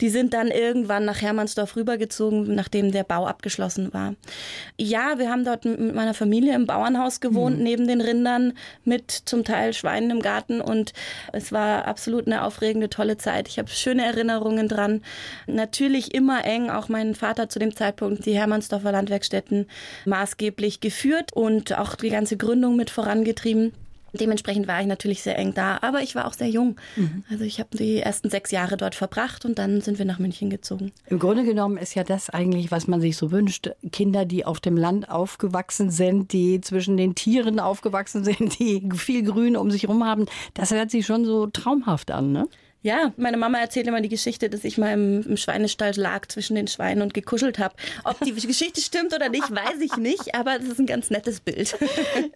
die 0.00 0.08
sind 0.08 0.34
dann 0.34 0.48
irgendwann 0.48 1.04
nach 1.04 1.20
Hermannsdorf 1.20 1.76
rübergezogen, 1.76 2.54
nachdem 2.54 2.92
der 2.92 3.04
Bau 3.04 3.26
abgeschlossen 3.26 3.92
war. 3.92 4.14
Ja, 4.76 5.18
wir 5.18 5.30
haben 5.30 5.44
dort 5.44 5.64
mit 5.64 5.94
meiner 5.94 6.14
Familie 6.14 6.54
im 6.54 6.66
Bauernhaus 6.66 7.20
gewohnt, 7.20 7.58
mhm. 7.58 7.62
neben 7.62 7.86
den 7.86 8.00
Rindern, 8.00 8.52
mit 8.84 9.10
zum 9.10 9.44
Teil 9.44 9.72
Schweinen 9.72 10.10
im 10.10 10.20
Garten 10.20 10.60
und 10.60 10.92
es 11.32 11.52
war 11.52 11.86
absolut 11.86 12.26
eine 12.26 12.44
aufregende, 12.44 12.90
tolle 12.90 13.16
Zeit. 13.16 13.48
Ich 13.48 13.58
habe 13.58 13.68
schöne 13.68 14.04
Erinnerungen 14.04 14.68
dran. 14.68 15.02
Natürlich 15.46 16.14
immer 16.14 16.44
eng, 16.44 16.70
auch 16.70 16.88
mein 16.88 17.14
Vater 17.14 17.48
zu 17.48 17.58
dem 17.58 17.74
Zeitpunkt 17.74 18.26
die 18.26 18.34
Hermannsdorfer 18.34 18.92
Landwerkstätten 18.92 19.66
maßgeblich 20.04 20.80
geführt 20.80 21.32
und 21.32 21.76
auch 21.78 21.94
die 21.94 22.10
ganze 22.10 22.36
Gründung 22.36 22.76
mit 22.76 22.90
vorangetrieben. 22.90 23.72
Dementsprechend 24.12 24.66
war 24.68 24.80
ich 24.80 24.86
natürlich 24.86 25.22
sehr 25.22 25.38
eng 25.38 25.54
da, 25.54 25.78
aber 25.82 26.02
ich 26.02 26.14
war 26.14 26.26
auch 26.26 26.32
sehr 26.32 26.48
jung. 26.48 26.76
Mhm. 26.96 27.24
Also 27.30 27.44
ich 27.44 27.60
habe 27.60 27.76
die 27.76 27.98
ersten 27.98 28.30
sechs 28.30 28.50
Jahre 28.50 28.76
dort 28.76 28.94
verbracht 28.94 29.44
und 29.44 29.58
dann 29.58 29.80
sind 29.80 29.98
wir 29.98 30.04
nach 30.04 30.18
München 30.18 30.50
gezogen. 30.50 30.92
Im 31.06 31.18
Grunde 31.18 31.44
genommen 31.44 31.76
ist 31.76 31.94
ja 31.94 32.04
das 32.04 32.30
eigentlich, 32.30 32.70
was 32.70 32.86
man 32.86 33.00
sich 33.00 33.16
so 33.16 33.30
wünscht. 33.30 33.70
Kinder, 33.92 34.24
die 34.24 34.44
auf 34.44 34.60
dem 34.60 34.76
Land 34.76 35.10
aufgewachsen 35.10 35.90
sind, 35.90 36.32
die 36.32 36.60
zwischen 36.60 36.96
den 36.96 37.14
Tieren 37.14 37.60
aufgewachsen 37.60 38.24
sind, 38.28 38.58
die 38.58 38.88
viel 38.94 39.22
Grün 39.22 39.56
um 39.56 39.70
sich 39.70 39.84
herum 39.84 40.04
haben. 40.04 40.26
Das 40.54 40.70
hört 40.70 40.90
sich 40.90 41.06
schon 41.06 41.24
so 41.24 41.46
traumhaft 41.46 42.10
an, 42.10 42.32
ne? 42.32 42.48
Ja, 42.80 43.12
meine 43.16 43.36
Mama 43.36 43.58
erzählt 43.58 43.88
immer 43.88 44.00
die 44.00 44.08
Geschichte, 44.08 44.48
dass 44.48 44.62
ich 44.62 44.78
mal 44.78 44.92
im, 44.92 45.22
im 45.22 45.36
Schweinestall 45.36 45.92
lag 45.96 46.28
zwischen 46.28 46.54
den 46.54 46.68
Schweinen 46.68 47.02
und 47.02 47.12
gekuschelt 47.12 47.58
habe. 47.58 47.74
Ob 48.04 48.20
die 48.20 48.32
Geschichte 48.46 48.80
stimmt 48.80 49.12
oder 49.12 49.28
nicht, 49.28 49.50
weiß 49.50 49.80
ich 49.80 49.96
nicht, 49.96 50.34
aber 50.36 50.58
das 50.58 50.68
ist 50.68 50.78
ein 50.78 50.86
ganz 50.86 51.10
nettes 51.10 51.40
Bild. 51.40 51.76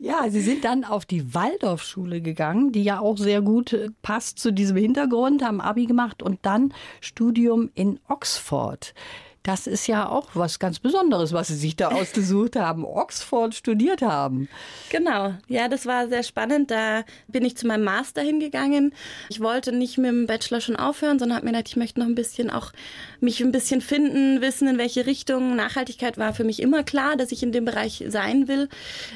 Ja, 0.00 0.28
Sie 0.28 0.40
sind 0.40 0.64
dann 0.64 0.84
auf 0.84 1.04
die 1.04 1.34
Waldorfschule 1.34 2.20
gegangen, 2.20 2.72
die 2.72 2.82
ja 2.82 2.98
auch 2.98 3.16
sehr 3.18 3.40
gut 3.40 3.72
äh, 3.72 3.88
passt 4.02 4.38
zu 4.38 4.52
diesem 4.52 4.76
Hintergrund, 4.76 5.44
haben 5.44 5.60
Abi 5.60 5.86
gemacht 5.86 6.22
und 6.22 6.40
dann 6.42 6.74
Studium 7.00 7.70
in 7.74 8.00
Oxford. 8.08 8.94
Das 9.42 9.66
ist 9.66 9.88
ja 9.88 10.08
auch 10.08 10.28
was 10.34 10.60
ganz 10.60 10.78
Besonderes, 10.78 11.32
was 11.32 11.48
Sie 11.48 11.56
sich 11.56 11.74
da 11.74 11.88
ausgesucht 11.88 12.54
haben. 12.54 12.84
Oxford 12.84 13.54
studiert 13.54 14.00
haben. 14.00 14.48
Genau. 14.90 15.34
Ja, 15.48 15.68
das 15.68 15.84
war 15.86 16.08
sehr 16.08 16.22
spannend. 16.22 16.70
Da 16.70 17.02
bin 17.26 17.44
ich 17.44 17.56
zu 17.56 17.66
meinem 17.66 17.82
Master 17.82 18.22
hingegangen. 18.22 18.94
Ich 19.30 19.40
wollte 19.40 19.72
nicht 19.72 19.98
mit 19.98 20.10
dem 20.10 20.26
Bachelor 20.26 20.60
schon 20.60 20.76
aufhören, 20.76 21.18
sondern 21.18 21.36
habe 21.36 21.46
mir 21.46 21.52
gedacht, 21.52 21.68
ich 21.68 21.76
möchte 21.76 21.98
noch 21.98 22.06
ein 22.06 22.14
bisschen 22.14 22.50
auch 22.50 22.72
mich 23.20 23.40
ein 23.40 23.50
bisschen 23.50 23.80
finden, 23.80 24.40
wissen, 24.40 24.68
in 24.68 24.78
welche 24.78 25.06
Richtung. 25.06 25.56
Nachhaltigkeit 25.56 26.18
war 26.18 26.34
für 26.34 26.44
mich 26.44 26.62
immer 26.62 26.84
klar, 26.84 27.16
dass 27.16 27.32
ich 27.32 27.42
in 27.42 27.50
dem 27.50 27.64
Bereich 27.64 28.04
sein 28.08 28.46
will. 28.46 28.68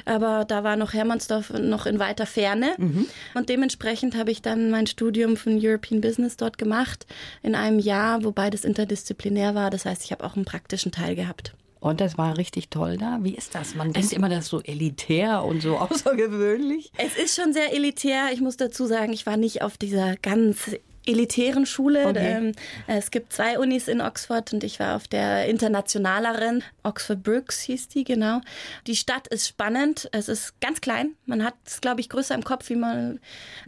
Aber 0.03 0.43
da 0.45 0.63
war 0.63 0.75
noch 0.75 0.93
Hermannsdorf 0.93 1.51
noch 1.51 1.85
in 1.85 1.99
weiter 1.99 2.25
Ferne. 2.25 2.73
Mhm. 2.77 3.07
Und 3.33 3.47
dementsprechend 3.47 4.17
habe 4.17 4.31
ich 4.31 4.41
dann 4.41 4.71
mein 4.71 4.87
Studium 4.87 5.37
von 5.37 5.57
European 5.61 6.01
Business 6.01 6.35
dort 6.35 6.57
gemacht 6.57 7.05
in 7.43 7.55
einem 7.55 7.79
Jahr, 7.79 8.25
wobei 8.25 8.49
das 8.49 8.65
interdisziplinär 8.65 9.55
war. 9.55 9.69
Das 9.69 9.85
heißt, 9.85 10.03
ich 10.03 10.11
habe 10.11 10.16
habe 10.17 10.25
auch 10.25 10.35
einen 10.35 10.45
praktischen 10.45 10.91
Teil 10.91 11.15
gehabt. 11.15 11.53
Und 11.79 12.01
das 12.01 12.17
war 12.17 12.37
richtig 12.37 12.69
toll 12.69 12.97
da. 12.97 13.19
Wie 13.21 13.35
ist 13.35 13.53
das? 13.53 13.75
Man 13.75 13.93
denkt 13.93 14.11
immer, 14.11 14.29
das 14.29 14.45
ist 14.45 14.49
so 14.49 14.61
elitär 14.61 15.43
und 15.43 15.61
so 15.61 15.77
außergewöhnlich. 15.77 16.91
Es 16.97 17.15
ist 17.15 17.39
schon 17.39 17.53
sehr 17.53 17.73
elitär. 17.73 18.29
Ich 18.33 18.41
muss 18.41 18.57
dazu 18.57 18.87
sagen, 18.87 19.13
ich 19.13 19.25
war 19.25 19.37
nicht 19.37 19.61
auf 19.61 19.77
dieser 19.77 20.15
ganz 20.15 20.75
elitären 21.07 21.65
Schule. 21.65 22.07
Okay. 22.07 22.37
Ähm, 22.37 22.51
es 22.87 23.11
gibt 23.11 23.33
zwei 23.33 23.59
Unis 23.59 23.87
in 23.87 24.01
Oxford 24.01 24.53
und 24.53 24.63
ich 24.63 24.79
war 24.79 24.95
auf 24.95 25.07
der 25.07 25.47
internationaleren. 25.47 26.63
Oxford 26.83 27.23
Brooks 27.23 27.61
hieß 27.61 27.87
die, 27.89 28.03
genau. 28.03 28.41
Die 28.85 28.95
Stadt 28.95 29.27
ist 29.27 29.47
spannend. 29.47 30.09
Es 30.11 30.29
ist 30.29 30.59
ganz 30.61 30.81
klein. 30.81 31.11
Man 31.25 31.43
hat 31.43 31.55
es, 31.65 31.81
glaube 31.81 32.01
ich, 32.01 32.09
größer 32.09 32.35
im 32.35 32.43
Kopf, 32.43 32.69
wie 32.69 32.75
man, 32.75 33.19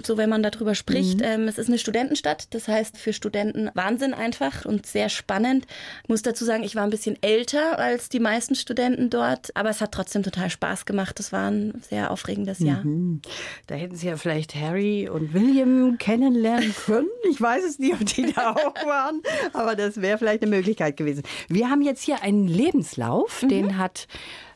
so 0.04 0.18
wenn 0.18 0.30
man 0.30 0.44
darüber 0.44 0.76
spricht. 0.76 1.20
Mhm. 1.20 1.26
Ähm, 1.26 1.48
es 1.48 1.58
ist 1.58 1.68
eine 1.68 1.80
Studentenstadt. 1.80 2.54
Das 2.54 2.68
heißt, 2.68 2.98
für 2.98 3.14
Studenten 3.14 3.70
Wahnsinn 3.74 4.14
einfach 4.14 4.66
und 4.66 4.86
sehr 4.86 5.10
spannend. 5.10 5.66
Ich 6.04 6.10
muss 6.10 6.22
dazu 6.22 6.46
sagen, 6.46 6.64
ich 6.64 6.76
war 6.76 6.84
ein 6.84 6.90
bisschen 6.90 7.18
älter 7.22 7.80
als 7.80 8.10
die 8.10 8.20
meisten 8.20 8.56
Studenten 8.56 9.10
dort, 9.10 9.56
aber 9.56 9.70
es 9.70 9.82
hat 9.82 9.92
trotzdem 9.92 10.24
total 10.24 10.50
Spaß 10.50 10.86
gemacht. 10.86 11.20
Es 11.20 11.32
war 11.32 11.50
ein 11.50 11.82
sehr 11.90 12.12
aufregendes 12.12 12.60
Jahr. 12.60 12.84
Mhm. 12.84 13.22
Da 13.68 13.76
hätten 13.76 13.96
Sie 13.96 14.08
ja 14.08 14.18
vielleicht 14.18 14.56
Harry 14.56 15.10
und 15.10 15.34
William 15.34 15.98
kennenlernen 15.98 16.74
können. 16.86 17.08
Ich 17.30 17.40
weiß 17.40 17.64
es 17.64 17.80
nicht, 17.80 17.94
ob 17.94 18.06
die 18.06 18.34
da 18.34 18.52
auch 18.54 18.86
waren, 18.86 19.22
aber 19.54 19.76
das 19.76 20.02
wäre 20.02 20.18
vielleicht 20.18 20.42
eine 20.42 20.56
Möglichkeit 20.56 20.98
gewesen. 20.98 21.24
Wir 21.48 21.70
haben 21.70 21.82
jetzt 21.82 22.04
hier 22.04 22.22
einen 22.22 22.48
Lebenslauf, 22.48 23.44
mhm. 23.44 23.50
den 23.50 23.78
hat 23.78 24.08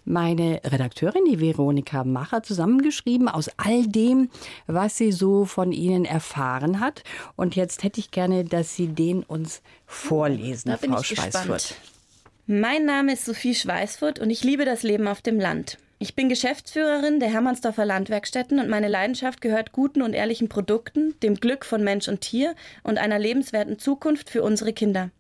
meine 0.06 0.62
Redakteurin, 0.65 1.24
die 1.25 1.39
Veronika 1.39 2.03
Macher, 2.03 2.44
zusammengeschrieben 2.44 3.30
aus 3.30 3.50
all 3.58 3.88
dem, 3.88 4.30
was 4.68 4.98
sie 4.98 5.12
so 5.12 5.46
von 5.46 5.72
Ihnen 5.72 6.06
erfahren 6.06 6.80
hat. 6.80 7.03
Und 7.36 7.56
jetzt 7.56 7.84
hätte 7.84 8.00
ich 8.00 8.12
gerne, 8.12 8.44
dass 8.44 8.75
Sie 8.75 8.88
den 8.88 9.24
uns 9.24 9.62
vorlesen, 9.86 10.72
da 10.72 10.77
Frau 10.77 11.01
Schweißfurt. 11.01 11.75
Mein 12.46 12.86
Name 12.86 13.13
ist 13.13 13.24
Sophie 13.24 13.56
Schweißfurt 13.56 14.20
und 14.20 14.30
ich 14.30 14.44
liebe 14.44 14.65
das 14.65 14.84
Leben 14.84 15.08
auf 15.08 15.22
dem 15.22 15.39
Land. 15.39 15.77
Ich 16.03 16.15
bin 16.15 16.27
Geschäftsführerin 16.27 17.22
der 17.22 17.29
Hermannsdorfer 17.29 17.86
Landwerkstätten 17.86 18.60
und 18.60 18.67
meine 18.67 18.89
Leidenschaft 18.89 19.39
gehört 19.39 19.72
guten 19.72 20.01
und 20.01 20.12
ehrlichen 20.12 20.50
Produkten, 20.50 21.17
dem 21.24 21.36
Glück 21.36 21.63
von 21.63 21.81
Mensch 21.81 22.10
und 22.10 22.19
Tier 22.19 22.55
und 22.83 22.98
einer 22.98 23.19
lebenswerten 23.19 23.79
Zukunft 23.79 24.29
für 24.29 24.43
unsere 24.43 24.74
Kinder. 24.74 25.12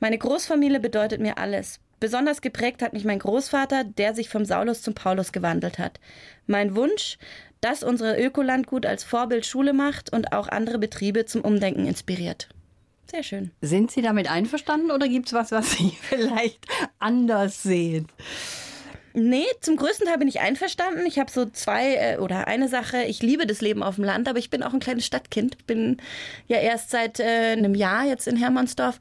Meine 0.00 0.16
Großfamilie 0.16 0.80
bedeutet 0.80 1.20
mir 1.20 1.36
alles. 1.36 1.80
Besonders 2.00 2.40
geprägt 2.40 2.80
hat 2.80 2.94
mich 2.94 3.04
mein 3.04 3.18
Großvater, 3.18 3.84
der 3.84 4.14
sich 4.14 4.30
vom 4.30 4.46
Saulus 4.46 4.80
zum 4.80 4.94
Paulus 4.94 5.32
gewandelt 5.32 5.78
hat. 5.78 6.00
Mein 6.46 6.76
Wunsch, 6.76 7.18
dass 7.60 7.82
unsere 7.82 8.18
Ökolandgut 8.18 8.86
als 8.86 9.04
Vorbild 9.04 9.44
Schule 9.44 9.74
macht 9.74 10.14
und 10.14 10.32
auch 10.32 10.48
andere 10.48 10.78
Betriebe 10.78 11.26
zum 11.26 11.42
Umdenken 11.42 11.84
inspiriert. 11.84 12.48
Sehr 13.10 13.22
schön. 13.22 13.50
Sind 13.60 13.90
Sie 13.90 14.00
damit 14.00 14.30
einverstanden 14.30 14.92
oder 14.92 15.08
gibt 15.08 15.26
es 15.26 15.34
was, 15.34 15.52
was 15.52 15.72
Sie 15.72 15.90
vielleicht 16.00 16.66
anders 16.98 17.62
sehen? 17.62 18.08
Nee, 19.14 19.44
zum 19.60 19.76
größten 19.76 20.06
Teil 20.06 20.18
bin 20.18 20.28
ich 20.28 20.40
einverstanden. 20.40 21.04
Ich 21.06 21.18
habe 21.18 21.30
so 21.30 21.44
zwei 21.46 21.96
äh, 21.96 22.16
oder 22.18 22.46
eine 22.46 22.68
Sache. 22.68 23.02
Ich 23.04 23.22
liebe 23.22 23.46
das 23.46 23.60
Leben 23.60 23.82
auf 23.82 23.96
dem 23.96 24.04
Land, 24.04 24.26
aber 24.28 24.38
ich 24.38 24.48
bin 24.48 24.62
auch 24.62 24.72
ein 24.72 24.80
kleines 24.80 25.04
Stadtkind. 25.04 25.66
Bin 25.66 25.98
ja 26.48 26.58
erst 26.58 26.90
seit 26.90 27.20
äh, 27.20 27.52
einem 27.52 27.74
Jahr 27.74 28.06
jetzt 28.06 28.26
in 28.26 28.36
Hermannsdorf 28.36 28.98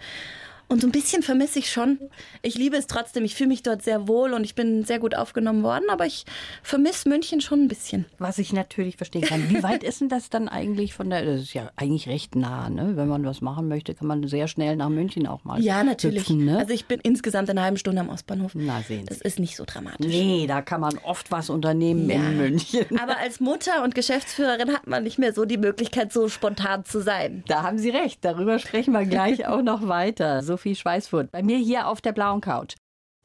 und 0.71 0.79
so 0.79 0.87
ein 0.87 0.91
bisschen 0.91 1.21
vermisse 1.21 1.59
ich 1.59 1.69
schon. 1.69 1.99
Ich 2.41 2.55
liebe 2.55 2.77
es 2.77 2.87
trotzdem. 2.87 3.25
Ich 3.25 3.35
fühle 3.35 3.49
mich 3.49 3.61
dort 3.61 3.83
sehr 3.83 4.07
wohl 4.07 4.31
und 4.31 4.45
ich 4.45 4.55
bin 4.55 4.85
sehr 4.85 4.99
gut 4.99 5.15
aufgenommen 5.15 5.63
worden. 5.63 5.83
Aber 5.91 6.05
ich 6.05 6.25
vermisse 6.63 7.09
München 7.09 7.41
schon 7.41 7.63
ein 7.63 7.67
bisschen. 7.67 8.05
Was 8.19 8.37
ich 8.37 8.53
natürlich 8.53 8.95
verstehen 8.95 9.23
kann. 9.23 9.49
Wie 9.49 9.61
weit 9.63 9.83
ist 9.83 9.99
denn 9.99 10.07
das 10.07 10.29
dann 10.29 10.47
eigentlich 10.47 10.93
von 10.93 11.09
der. 11.09 11.25
Das 11.25 11.41
ist 11.41 11.53
ja 11.53 11.71
eigentlich 11.75 12.07
recht 12.07 12.37
nah, 12.37 12.69
ne? 12.69 12.93
Wenn 12.95 13.09
man 13.09 13.25
was 13.25 13.41
machen 13.41 13.67
möchte, 13.67 13.93
kann 13.93 14.07
man 14.07 14.25
sehr 14.29 14.47
schnell 14.47 14.77
nach 14.77 14.87
München 14.87 15.27
auch 15.27 15.43
mal. 15.43 15.61
Ja, 15.61 15.83
natürlich. 15.83 16.21
Hüpfen, 16.21 16.45
ne? 16.45 16.59
Also 16.59 16.73
ich 16.73 16.85
bin 16.85 17.01
insgesamt 17.03 17.49
eine 17.49 17.63
halbe 17.63 17.77
Stunde 17.77 17.99
am 17.99 18.07
Ostbahnhof. 18.07 18.51
Na, 18.55 18.81
sehen 18.81 19.01
Sie. 19.01 19.09
Das 19.09 19.17
ist 19.19 19.39
nicht 19.39 19.57
so 19.57 19.65
dramatisch. 19.67 20.07
Nee, 20.07 20.47
da 20.47 20.61
kann 20.61 20.79
man 20.79 20.97
oft 20.99 21.31
was 21.31 21.49
unternehmen 21.49 22.09
ja. 22.09 22.15
in 22.15 22.37
München. 22.37 22.85
Aber 22.97 23.17
als 23.17 23.41
Mutter 23.41 23.83
und 23.83 23.93
Geschäftsführerin 23.93 24.71
hat 24.71 24.87
man 24.87 25.03
nicht 25.03 25.19
mehr 25.19 25.33
so 25.33 25.43
die 25.43 25.57
Möglichkeit, 25.57 26.13
so 26.13 26.29
spontan 26.29 26.85
zu 26.85 27.01
sein. 27.01 27.43
Da 27.47 27.63
haben 27.63 27.77
Sie 27.77 27.89
recht. 27.89 28.23
Darüber 28.23 28.57
sprechen 28.57 28.93
wir 28.93 29.03
gleich 29.03 29.45
auch 29.49 29.61
noch 29.61 29.89
weiter. 29.89 30.43
So 30.43 30.60
Sophie 30.61 30.75
Schweißfurt, 30.75 31.31
bei 31.31 31.41
mir 31.41 31.57
hier 31.57 31.87
auf 31.87 32.01
der 32.01 32.11
blauen 32.11 32.39
Couch. 32.39 32.75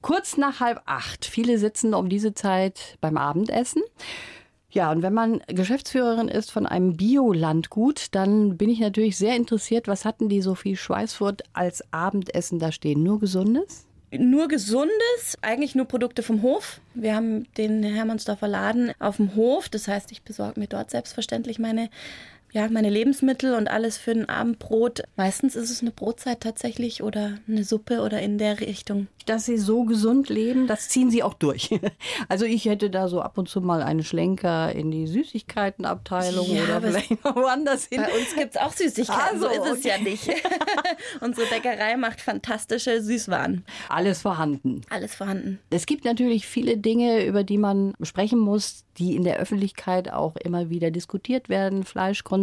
Kurz 0.01 0.39
nach 0.39 0.61
halb 0.61 0.81
acht. 0.87 1.27
Viele 1.27 1.59
sitzen 1.59 1.93
um 1.93 2.09
diese 2.09 2.33
Zeit 2.33 2.97
beim 3.03 3.19
Abendessen. 3.19 3.83
Ja, 4.71 4.91
und 4.91 5.03
wenn 5.03 5.13
man 5.13 5.43
Geschäftsführerin 5.47 6.29
ist 6.29 6.51
von 6.51 6.65
einem 6.65 6.97
Biolandgut, 6.97 8.07
dann 8.15 8.57
bin 8.57 8.71
ich 8.71 8.81
natürlich 8.81 9.19
sehr 9.19 9.37
interessiert, 9.37 9.87
was 9.87 10.07
hatten 10.07 10.31
die 10.31 10.41
Sophie 10.41 10.79
Schweißfurt 10.79 11.43
als 11.53 11.85
Abendessen 11.93 12.59
da 12.59 12.73
stehen? 12.73 13.03
Nur 13.03 13.21
Gesundes? 13.21 13.87
Nur 14.13 14.49
Gesundes, 14.49 15.37
eigentlich 15.43 15.75
nur 15.75 15.85
Produkte 15.85 16.23
vom 16.23 16.41
Hof. 16.41 16.81
Wir 16.95 17.15
haben 17.15 17.53
den 17.59 17.83
Hermannsdorfer 17.83 18.49
Laden 18.49 18.93
auf 18.99 19.17
dem 19.17 19.35
Hof. 19.35 19.69
Das 19.69 19.89
heißt, 19.89 20.11
ich 20.11 20.23
besorge 20.23 20.59
mir 20.59 20.69
dort 20.69 20.91
selbstverständlich 20.91 21.59
meine 21.59 21.91
ja, 22.53 22.69
meine 22.71 22.91
Lebensmittel 22.91 23.55
und 23.55 23.69
alles 23.69 23.99
für 23.99 24.13
ein 24.13 24.29
Abendbrot. 24.29 25.03
Meistens 25.17 25.57
ist 25.57 25.71
es 25.71 25.83
eine 25.83 25.91
Brotzeit 25.91 26.41
tatsächlich 26.41 27.03
oder 27.03 27.39
eine 27.49 27.65
Suppe 27.65 28.01
oder 28.01 28.21
in 28.23 28.39
der 28.39 28.61
Richtung. 28.61 29.09
Dass 29.27 29.45
Sie 29.45 29.59
so 29.59 29.85
gesund 29.85 30.29
leben, 30.29 30.67
das 30.67 30.89
ziehen 30.89 31.11
Sie 31.11 31.23
auch 31.23 31.35
durch. 31.35 31.71
Also 32.29 32.45
ich 32.45 32.65
hätte 32.65 32.91
da 32.91 33.09
so 33.09 33.21
ab 33.21 33.39
und 33.39 33.49
zu 33.49 33.61
mal 33.61 33.83
einen 33.83 34.03
Schlenker 34.03 34.73
in 34.73 34.91
die 34.91 35.07
Süßigkeitenabteilung 35.07 36.47
ja, 36.47 36.65
oder 36.65 36.81
vielleicht 36.81 37.11
noch 37.25 37.37
woanders 37.37 37.87
hin. 37.87 38.03
Bei 38.03 38.19
uns 38.19 38.35
gibt 38.35 38.55
es 38.55 38.61
auch 38.61 38.73
Süßigkeiten, 38.73 39.43
also, 39.43 39.49
so 39.49 39.65
ist 39.65 39.79
es 39.79 39.85
ja 39.85 39.99
nicht. 39.99 40.29
Unsere 41.21 41.47
Bäckerei 41.49 41.97
macht 41.97 42.21
fantastische 42.21 43.03
Süßwaren. 43.03 43.65
Alles 43.89 44.23
vorhanden. 44.23 44.83
Alles 44.91 45.15
vorhanden. 45.15 45.59
Es 45.71 45.87
gibt 45.87 46.05
natürlich 46.05 46.47
viele 46.47 46.77
Dinge, 46.77 47.25
über 47.25 47.45
die 47.45 47.59
man 47.59 47.95
sprechen 48.03 48.39
muss, 48.39 48.85
die 48.99 49.15
in 49.15 49.25
der 49.25 49.37
Öffentlichkeit 49.39 50.11
auch 50.13 50.37
immer 50.37 50.71
wieder 50.71 50.91
diskutiert 50.91 51.49
werden. 51.49 51.85
Fleischkonsum, 51.85 52.36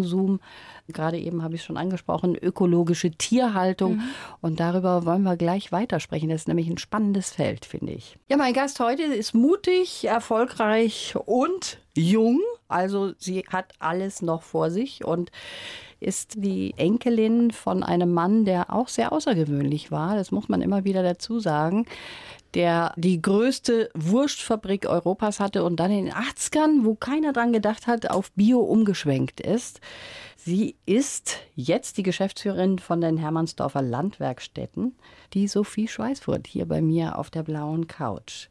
gerade 0.87 1.17
eben 1.17 1.43
habe 1.43 1.55
ich 1.55 1.63
schon 1.63 1.77
angesprochen, 1.77 2.35
ökologische 2.35 3.11
Tierhaltung. 3.11 3.95
Mhm. 3.95 4.03
Und 4.41 4.59
darüber 4.59 5.05
wollen 5.05 5.23
wir 5.23 5.37
gleich 5.37 5.71
weitersprechen. 5.71 6.29
Das 6.29 6.41
ist 6.41 6.47
nämlich 6.47 6.69
ein 6.69 6.77
spannendes 6.77 7.31
Feld, 7.31 7.65
finde 7.65 7.93
ich. 7.93 8.17
Ja, 8.29 8.37
mein 8.37 8.53
Gast 8.53 8.79
heute 8.79 9.03
ist 9.03 9.33
mutig, 9.33 10.05
erfolgreich 10.05 11.15
und 11.25 11.79
jung. 11.95 12.39
Also 12.67 13.13
sie 13.17 13.45
hat 13.49 13.73
alles 13.79 14.21
noch 14.21 14.43
vor 14.43 14.71
sich 14.71 15.05
und 15.05 15.31
ist 15.99 16.33
die 16.35 16.73
Enkelin 16.75 17.51
von 17.51 17.81
einem 17.81 18.13
Mann, 18.13 18.43
der 18.43 18.73
auch 18.73 18.89
sehr 18.89 19.13
außergewöhnlich 19.13 19.91
war. 19.91 20.15
Das 20.15 20.31
muss 20.31 20.49
man 20.49 20.61
immer 20.61 20.83
wieder 20.83 21.01
dazu 21.01 21.39
sagen 21.39 21.85
der 22.53 22.93
die 22.97 23.21
größte 23.21 23.89
Wurstfabrik 23.93 24.87
Europas 24.87 25.39
hatte 25.39 25.63
und 25.63 25.77
dann 25.77 25.91
in 25.91 26.05
den 26.05 26.13
80ern, 26.13 26.83
wo 26.83 26.95
keiner 26.95 27.33
dran 27.33 27.53
gedacht 27.53 27.87
hat, 27.87 28.09
auf 28.09 28.31
Bio 28.33 28.59
umgeschwenkt 28.59 29.39
ist. 29.41 29.81
Sie 30.37 30.75
ist 30.85 31.39
jetzt 31.55 31.97
die 31.97 32.03
Geschäftsführerin 32.03 32.79
von 32.79 32.99
den 33.01 33.17
Hermannsdorfer 33.17 33.81
Landwerkstätten, 33.81 34.95
die 35.33 35.47
Sophie 35.47 35.87
Schweißfurt 35.87 36.47
hier 36.47 36.65
bei 36.65 36.81
mir 36.81 37.17
auf 37.17 37.29
der 37.29 37.43
blauen 37.43 37.87
Couch. 37.87 38.49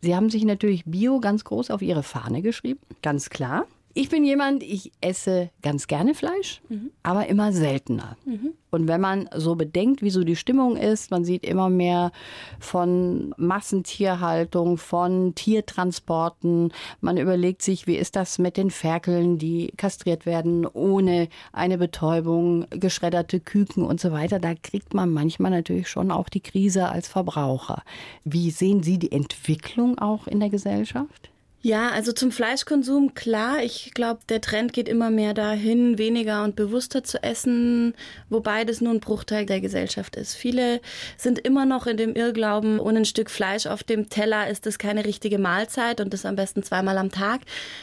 Sie 0.00 0.14
haben 0.14 0.30
sich 0.30 0.44
natürlich 0.44 0.84
Bio 0.84 1.20
ganz 1.20 1.44
groß 1.44 1.70
auf 1.70 1.82
Ihre 1.82 2.02
Fahne 2.02 2.42
geschrieben, 2.42 2.80
ganz 3.02 3.30
klar. 3.30 3.66
Ich 3.94 4.10
bin 4.10 4.24
jemand, 4.24 4.62
ich 4.62 4.92
esse 5.00 5.50
ganz 5.62 5.86
gerne 5.86 6.14
Fleisch, 6.14 6.60
mhm. 6.68 6.90
aber 7.02 7.26
immer 7.26 7.52
seltener. 7.52 8.16
Mhm. 8.24 8.52
Und 8.70 8.86
wenn 8.86 9.00
man 9.00 9.28
so 9.34 9.54
bedenkt, 9.54 10.02
wie 10.02 10.10
so 10.10 10.24
die 10.24 10.36
Stimmung 10.36 10.76
ist, 10.76 11.10
man 11.10 11.24
sieht 11.24 11.44
immer 11.44 11.70
mehr 11.70 12.12
von 12.60 13.34
Massentierhaltung, 13.38 14.76
von 14.76 15.34
Tiertransporten. 15.34 16.72
Man 17.00 17.16
überlegt 17.16 17.62
sich, 17.62 17.86
wie 17.86 17.96
ist 17.96 18.14
das 18.14 18.38
mit 18.38 18.56
den 18.56 18.70
Ferkeln, 18.70 19.38
die 19.38 19.72
kastriert 19.76 20.26
werden 20.26 20.66
ohne 20.66 21.28
eine 21.52 21.78
Betäubung, 21.78 22.66
geschredderte 22.70 23.40
Küken 23.40 23.84
und 23.84 24.00
so 24.00 24.12
weiter. 24.12 24.38
Da 24.38 24.54
kriegt 24.54 24.92
man 24.92 25.10
manchmal 25.10 25.50
natürlich 25.50 25.88
schon 25.88 26.10
auch 26.10 26.28
die 26.28 26.42
Krise 26.42 26.90
als 26.90 27.08
Verbraucher. 27.08 27.82
Wie 28.24 28.50
sehen 28.50 28.82
Sie 28.82 28.98
die 28.98 29.12
Entwicklung 29.12 29.98
auch 29.98 30.26
in 30.26 30.40
der 30.40 30.50
Gesellschaft? 30.50 31.30
Ja, 31.60 31.90
also 31.90 32.12
zum 32.12 32.30
Fleischkonsum, 32.30 33.14
klar. 33.14 33.64
Ich 33.64 33.90
glaube, 33.92 34.20
der 34.28 34.40
Trend 34.40 34.72
geht 34.72 34.88
immer 34.88 35.10
mehr 35.10 35.34
dahin, 35.34 35.98
weniger 35.98 36.44
und 36.44 36.54
bewusster 36.54 37.02
zu 37.02 37.20
essen, 37.20 37.94
wobei 38.28 38.64
das 38.64 38.80
nur 38.80 38.94
ein 38.94 39.00
Bruchteil 39.00 39.44
der 39.44 39.60
Gesellschaft 39.60 40.14
ist. 40.14 40.36
Viele 40.36 40.80
sind 41.16 41.40
immer 41.40 41.66
noch 41.66 41.88
in 41.88 41.96
dem 41.96 42.14
Irrglauben, 42.14 42.78
ohne 42.78 43.00
ein 43.00 43.04
Stück 43.04 43.28
Fleisch 43.28 43.66
auf 43.66 43.82
dem 43.82 44.08
Teller 44.08 44.48
ist 44.48 44.66
das 44.66 44.78
keine 44.78 45.04
richtige 45.04 45.38
Mahlzeit 45.38 46.00
und 46.00 46.14
das 46.14 46.24
am 46.24 46.36
besten 46.36 46.62
zweimal 46.62 46.96
am 46.96 47.10
Tag. 47.10 47.40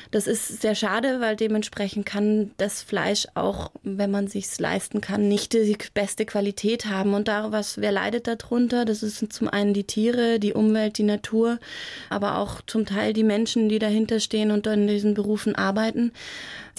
Das 0.09 0.25
ist 0.25 0.61
sehr 0.61 0.75
schade, 0.75 1.19
weil 1.19 1.35
dementsprechend 1.35 2.05
kann 2.05 2.51
das 2.55 2.81
Fleisch 2.81 3.27
auch, 3.35 3.71
wenn 3.83 4.09
man 4.09 4.29
sich's 4.29 4.57
leisten 4.57 5.01
kann, 5.01 5.27
nicht 5.27 5.51
die 5.51 5.77
beste 5.93 6.25
Qualität 6.25 6.85
haben. 6.85 7.13
Und 7.13 7.27
da 7.27 7.51
was, 7.51 7.81
wer 7.81 7.91
leidet 7.91 8.27
darunter? 8.27 8.85
Das 8.85 9.03
ist 9.03 9.33
zum 9.33 9.49
einen 9.49 9.73
die 9.73 9.83
Tiere, 9.83 10.39
die 10.39 10.53
Umwelt, 10.53 10.97
die 10.97 11.03
Natur, 11.03 11.59
aber 12.09 12.37
auch 12.37 12.61
zum 12.65 12.85
Teil 12.85 13.11
die 13.11 13.23
Menschen, 13.23 13.65
die 13.67 13.74
dahinter 13.79 14.19
stehen 14.19 14.51
und 14.51 14.67
in 14.67 14.87
diesen 14.87 15.13
Berufen 15.13 15.55
arbeiten 15.55 16.11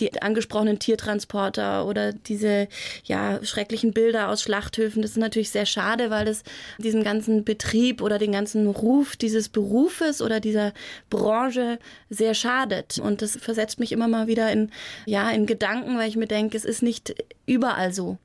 die 0.00 0.23
angesprochenen 0.23 0.79
Tiertransporter 0.79 1.87
oder 1.87 2.12
diese 2.12 2.69
ja 3.05 3.43
schrecklichen 3.45 3.93
Bilder 3.93 4.29
aus 4.29 4.43
Schlachthöfen, 4.43 5.03
das 5.03 5.12
ist 5.12 5.17
natürlich 5.17 5.50
sehr 5.50 5.67
schade, 5.67 6.11
weil 6.11 6.25
das 6.25 6.43
diesen 6.79 7.03
ganzen 7.03 7.45
Betrieb 7.45 8.03
oder 8.03 8.19
den 8.19 8.33
ganzen 8.33 8.67
Ruf 8.69 9.17
dieses 9.17 9.49
Berufes 9.49 10.23
oder 10.23 10.41
dieser 10.41 10.73
Branche 11.11 11.79
sehr 12.11 12.35
schadet 12.35 12.99
und 12.99 13.23
das 13.23 13.37
versetzt 13.37 13.81
mich 13.81 13.93
immer 13.93 14.09
mal 14.09 14.26
wieder 14.26 14.50
in 14.53 14.71
ja 15.07 15.31
in 15.31 15.47
Gedanken, 15.47 15.99
weil 15.99 16.09
ich 16.09 16.17
mir 16.17 16.26
denke, 16.26 16.57
es 16.57 16.65
ist 16.65 16.83
nicht 16.83 17.15
überall 17.47 17.93
so. 17.93 18.19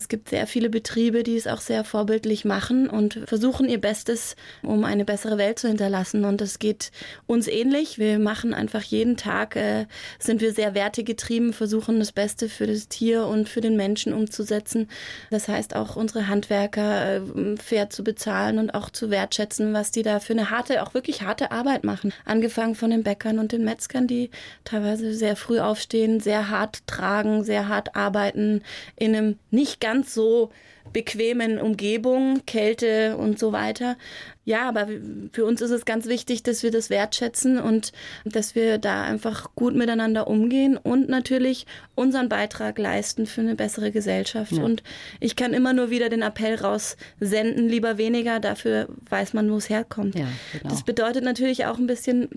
Es 0.00 0.08
gibt 0.08 0.30
sehr 0.30 0.46
viele 0.46 0.70
Betriebe, 0.70 1.22
die 1.22 1.36
es 1.36 1.46
auch 1.46 1.60
sehr 1.60 1.84
vorbildlich 1.84 2.44
machen 2.44 2.88
und 2.88 3.20
versuchen 3.26 3.68
ihr 3.68 3.80
Bestes, 3.80 4.34
um 4.62 4.84
eine 4.84 5.04
bessere 5.04 5.38
Welt 5.38 5.58
zu 5.58 5.68
hinterlassen 5.68 6.24
und 6.24 6.40
es 6.40 6.58
geht 6.58 6.90
uns 7.26 7.48
ähnlich. 7.48 7.98
Wir 7.98 8.18
machen 8.18 8.54
einfach 8.54 8.82
jeden 8.82 9.16
Tag 9.16 9.56
äh, 9.56 9.86
sind 10.18 10.40
wir 10.40 10.52
sehr 10.52 10.74
wertige 10.74 11.11
getrieben, 11.12 11.52
versuchen 11.52 11.98
das 11.98 12.10
Beste 12.12 12.48
für 12.48 12.66
das 12.66 12.88
Tier 12.88 13.26
und 13.26 13.46
für 13.48 13.60
den 13.60 13.76
Menschen 13.76 14.14
umzusetzen. 14.14 14.88
Das 15.30 15.46
heißt 15.46 15.76
auch 15.76 15.94
unsere 15.94 16.28
Handwerker 16.28 17.16
äh, 17.16 17.56
fair 17.62 17.90
zu 17.90 18.02
bezahlen 18.02 18.58
und 18.58 18.74
auch 18.74 18.88
zu 18.88 19.10
wertschätzen, 19.10 19.74
was 19.74 19.90
die 19.90 20.02
da 20.02 20.20
für 20.20 20.32
eine 20.32 20.48
harte, 20.48 20.82
auch 20.82 20.94
wirklich 20.94 21.20
harte 21.22 21.50
Arbeit 21.50 21.84
machen. 21.84 22.14
Angefangen 22.24 22.74
von 22.74 22.90
den 22.90 23.02
Bäckern 23.02 23.38
und 23.38 23.52
den 23.52 23.62
Metzgern, 23.62 24.06
die 24.06 24.30
teilweise 24.64 25.12
sehr 25.12 25.36
früh 25.36 25.60
aufstehen, 25.60 26.20
sehr 26.20 26.48
hart 26.48 26.86
tragen, 26.86 27.44
sehr 27.44 27.68
hart 27.68 27.94
arbeiten, 27.94 28.62
in 28.96 29.14
einem 29.14 29.38
nicht 29.50 29.80
ganz 29.80 30.14
so 30.14 30.50
bequemen 30.92 31.58
Umgebung, 31.58 32.44
Kälte 32.46 33.16
und 33.16 33.38
so 33.38 33.52
weiter. 33.52 33.96
Ja, 34.44 34.68
aber 34.68 34.88
für 35.32 35.44
uns 35.44 35.60
ist 35.60 35.70
es 35.70 35.84
ganz 35.84 36.06
wichtig, 36.06 36.42
dass 36.42 36.62
wir 36.62 36.72
das 36.72 36.90
wertschätzen 36.90 37.58
und 37.58 37.92
dass 38.24 38.54
wir 38.54 38.78
da 38.78 39.04
einfach 39.04 39.54
gut 39.54 39.76
miteinander 39.76 40.26
umgehen 40.26 40.76
und 40.76 41.08
natürlich 41.08 41.66
unseren 41.94 42.28
Beitrag 42.28 42.78
leisten 42.78 43.26
für 43.26 43.40
eine 43.40 43.54
bessere 43.54 43.92
Gesellschaft. 43.92 44.52
Ja. 44.52 44.62
Und 44.62 44.82
ich 45.20 45.36
kann 45.36 45.54
immer 45.54 45.72
nur 45.72 45.90
wieder 45.90 46.08
den 46.08 46.22
Appell 46.22 46.56
raussenden, 46.56 47.68
lieber 47.68 47.98
weniger, 47.98 48.40
dafür 48.40 48.88
weiß 49.08 49.32
man, 49.32 49.50
wo 49.50 49.56
es 49.56 49.68
herkommt. 49.68 50.16
Ja, 50.16 50.26
genau. 50.52 50.70
Das 50.70 50.82
bedeutet 50.82 51.22
natürlich 51.22 51.66
auch 51.66 51.78
ein 51.78 51.86
bisschen 51.86 52.28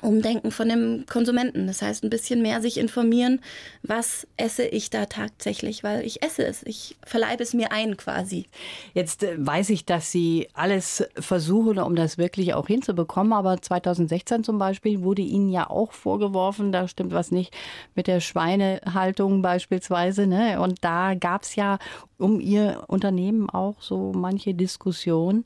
Umdenken 0.00 0.50
von 0.50 0.68
dem 0.68 1.04
Konsumenten. 1.06 1.66
Das 1.66 1.82
heißt, 1.82 2.02
ein 2.02 2.10
bisschen 2.10 2.42
mehr 2.42 2.60
sich 2.62 2.78
informieren, 2.78 3.40
was 3.82 4.26
esse 4.36 4.64
ich 4.64 4.90
da 4.90 5.06
tatsächlich, 5.06 5.84
weil 5.84 6.04
ich 6.04 6.22
esse 6.22 6.44
es. 6.44 6.62
Ich 6.64 6.96
verleibe 7.04 7.42
es 7.42 7.54
mir 7.54 7.72
ein 7.72 7.96
quasi. 7.96 8.46
Jetzt 8.94 9.22
äh, 9.22 9.34
weiß 9.38 9.70
ich, 9.70 9.84
dass 9.84 10.10
Sie 10.10 10.48
alles 10.54 11.04
versuchen, 11.18 11.78
um 11.78 11.94
das 11.94 12.18
wirklich 12.18 12.54
auch 12.54 12.66
hinzubekommen. 12.66 13.32
Aber 13.32 13.60
2016 13.60 14.44
zum 14.44 14.58
Beispiel 14.58 15.02
wurde 15.02 15.22
Ihnen 15.22 15.50
ja 15.50 15.68
auch 15.68 15.92
vorgeworfen, 15.92 16.72
da 16.72 16.88
stimmt 16.88 17.12
was 17.12 17.30
nicht 17.30 17.54
mit 17.94 18.06
der 18.06 18.20
Schweinehaltung 18.20 19.42
beispielsweise. 19.42 20.26
Ne? 20.26 20.60
Und 20.60 20.82
da 20.82 21.14
gab 21.14 21.42
es 21.42 21.54
ja 21.54 21.78
um 22.18 22.40
Ihr 22.40 22.84
Unternehmen 22.86 23.50
auch 23.50 23.80
so 23.80 24.12
manche 24.14 24.54
Diskussionen. 24.54 25.44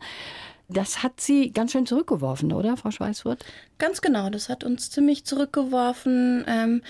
Das 0.68 1.02
hat 1.02 1.20
Sie 1.20 1.52
ganz 1.52 1.73
schön 1.73 1.87
zurückgeworfen, 1.87 2.52
oder, 2.52 2.76
Frau 2.76 2.90
Schweißfurt? 2.90 3.44
Ganz 3.78 4.00
genau, 4.00 4.30
das 4.30 4.49
hat 4.49 4.64
uns 4.64 4.90
ziemlich 4.90 5.25
zurückgeworfen. 5.25 6.44
Ähm, 6.49 6.82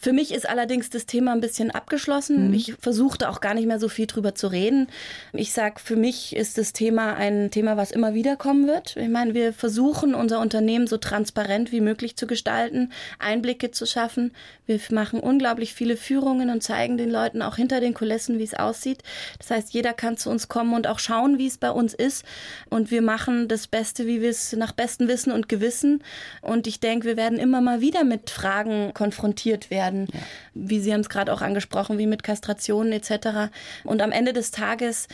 für 0.00 0.12
mich 0.12 0.32
ist 0.32 0.48
allerdings 0.48 0.90
das 0.90 1.06
Thema 1.06 1.32
ein 1.32 1.40
bisschen 1.40 1.72
abgeschlossen. 1.72 2.48
Mhm. 2.48 2.54
Ich 2.54 2.74
versuchte 2.80 3.28
auch 3.28 3.40
gar 3.40 3.54
nicht 3.54 3.66
mehr 3.66 3.80
so 3.80 3.88
viel 3.88 4.06
drüber 4.06 4.32
zu 4.32 4.46
reden. 4.46 4.86
Ich 5.32 5.52
sag, 5.52 5.80
für 5.80 5.96
mich 5.96 6.36
ist 6.36 6.56
das 6.56 6.72
Thema 6.72 7.14
ein 7.14 7.50
Thema, 7.50 7.76
was 7.76 7.90
immer 7.90 8.14
wieder 8.14 8.36
kommen 8.36 8.68
wird. 8.68 8.96
Ich 8.96 9.08
meine, 9.08 9.34
wir 9.34 9.52
versuchen 9.52 10.14
unser 10.14 10.40
Unternehmen 10.40 10.86
so 10.86 10.98
transparent 10.98 11.72
wie 11.72 11.80
möglich 11.80 12.16
zu 12.16 12.28
gestalten, 12.28 12.92
Einblicke 13.18 13.72
zu 13.72 13.86
schaffen. 13.86 14.32
Wir 14.66 14.78
machen 14.90 15.18
unglaublich 15.18 15.74
viele 15.74 15.96
Führungen 15.96 16.50
und 16.50 16.62
zeigen 16.62 16.96
den 16.96 17.10
Leuten 17.10 17.42
auch 17.42 17.56
hinter 17.56 17.80
den 17.80 17.94
Kulissen, 17.94 18.38
wie 18.38 18.44
es 18.44 18.54
aussieht. 18.54 19.02
Das 19.38 19.50
heißt, 19.50 19.74
jeder 19.74 19.94
kann 19.94 20.16
zu 20.16 20.30
uns 20.30 20.46
kommen 20.46 20.74
und 20.74 20.86
auch 20.86 21.00
schauen, 21.00 21.38
wie 21.38 21.48
es 21.48 21.58
bei 21.58 21.72
uns 21.72 21.92
ist. 21.92 22.24
Und 22.70 22.92
wir 22.92 23.02
machen 23.02 23.48
das 23.48 23.66
Beste, 23.66 24.06
wie 24.06 24.20
wir 24.20 24.30
es 24.30 24.52
nach 24.52 24.70
bestem 24.70 25.08
Wissen 25.08 25.32
und 25.32 25.48
Gewissen. 25.48 26.04
Und 26.40 26.68
ich 26.68 26.78
denke, 26.78 27.08
wir 27.08 27.16
werden 27.16 27.38
immer 27.38 27.60
mal 27.60 27.80
wieder 27.80 28.04
mit 28.04 28.30
Fragen 28.30 28.94
konfrontiert 28.94 29.70
werden 29.70 29.87
werden, 29.88 30.06
ja. 30.12 30.20
wie 30.54 30.80
Sie 30.80 30.92
haben 30.92 31.00
es 31.00 31.08
gerade 31.08 31.32
auch 31.32 31.42
angesprochen, 31.42 31.98
wie 31.98 32.06
mit 32.06 32.22
Kastrationen 32.22 32.92
etc. 32.92 33.50
Und 33.84 34.02
am 34.02 34.12
Ende 34.12 34.32
des 34.32 34.50
Tages 34.50 35.08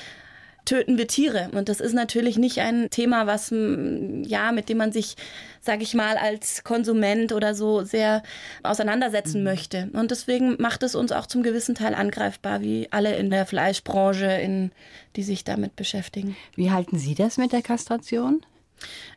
töten 0.65 0.97
wir 0.97 1.07
Tiere. 1.07 1.51
Und 1.53 1.69
das 1.69 1.81
ist 1.81 1.93
natürlich 1.93 2.39
nicht 2.39 2.59
ein 2.61 2.89
Thema, 2.89 3.27
was, 3.27 3.51
ja, 3.51 4.51
mit 4.53 4.71
dem 4.71 4.79
man 4.79 4.93
sich, 4.93 5.17
sage 5.61 5.83
ich 5.83 5.95
mal, 5.95 6.17
als 6.17 6.65
Konsument 6.65 7.33
oder 7.33 7.55
so 7.55 7.83
sehr 7.83 8.23
auseinandersetzen 8.63 9.41
mhm. 9.41 9.45
möchte. 9.45 9.91
Und 9.93 10.11
deswegen 10.11 10.57
macht 10.59 10.83
es 10.83 10.95
uns 10.95 11.13
auch 11.13 11.27
zum 11.27 11.43
gewissen 11.43 11.75
Teil 11.75 11.95
angreifbar, 11.95 12.63
wie 12.63 12.89
alle 12.91 13.15
in 13.17 13.29
der 13.29 13.45
Fleischbranche, 13.45 14.27
in, 14.27 14.73
die 15.17 15.23
sich 15.23 15.45
damit 15.45 15.77
beschäftigen. 15.77 16.35
Wie 16.55 16.71
halten 16.71 16.99
Sie 16.99 17.15
das 17.15 17.37
mit 17.37 17.53
der 17.53 17.63
Kastration? 17.63 18.41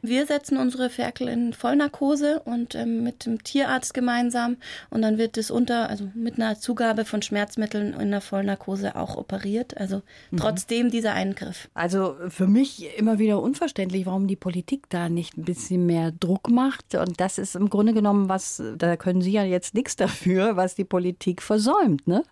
Wir 0.02 0.26
setzen 0.26 0.58
unsere 0.58 0.90
Ferkel 0.90 1.28
in 1.28 1.54
Vollnarkose 1.54 2.42
und 2.46 2.76
ähm, 2.76 3.04
mit 3.04 3.26
dem 3.26 3.44
Tierarzt 3.44 3.94
gemeinsam 3.94 4.58
und 4.90 5.02
dann 5.02 5.18
wird 5.18 5.38
es 5.38 5.52
unter, 5.52 5.90
also 5.90 6.10
mit 6.14 6.36
einer 6.36 6.60
Zugabe 6.60 7.06
von 7.06 7.22
Schmerzmitteln 7.22 7.94
in 7.94 8.12
der 8.12 8.22
Vollnarkose 8.22 8.96
auch 8.96 9.18
operiert. 9.18 9.78
Also 9.78 10.02
mhm. 10.32 10.38
trotzdem 10.38 10.92
dieser 10.92 11.14
Eingriff. 11.14 11.70
Also 11.74 12.16
für 12.30 12.48
mich 12.48 12.98
immer 12.98 13.20
wieder 13.20 13.42
unverständlich, 13.42 14.06
warum 14.06 14.28
die 14.28 14.36
Politik 14.36 14.90
da 14.90 15.10
nicht 15.10 15.38
ein 15.38 15.44
bisschen 15.44 15.86
mehr 15.86 16.12
Druck 16.12 16.50
macht. 16.50 16.96
Und 16.96 17.20
das 17.20 17.38
ist 17.38 17.56
im 17.56 17.70
Grunde 17.70 17.94
genommen 17.94 18.30
was, 18.30 18.62
da 18.78 18.96
können 18.98 19.22
Sie 19.22 19.32
ja 19.32 19.44
jetzt 19.44 19.74
nichts 19.74 19.96
dafür, 19.96 20.56
was 20.56 20.76
die 20.76 20.86
Politik 20.86 21.42
versäumt, 21.42 22.08
ne? 22.08 22.24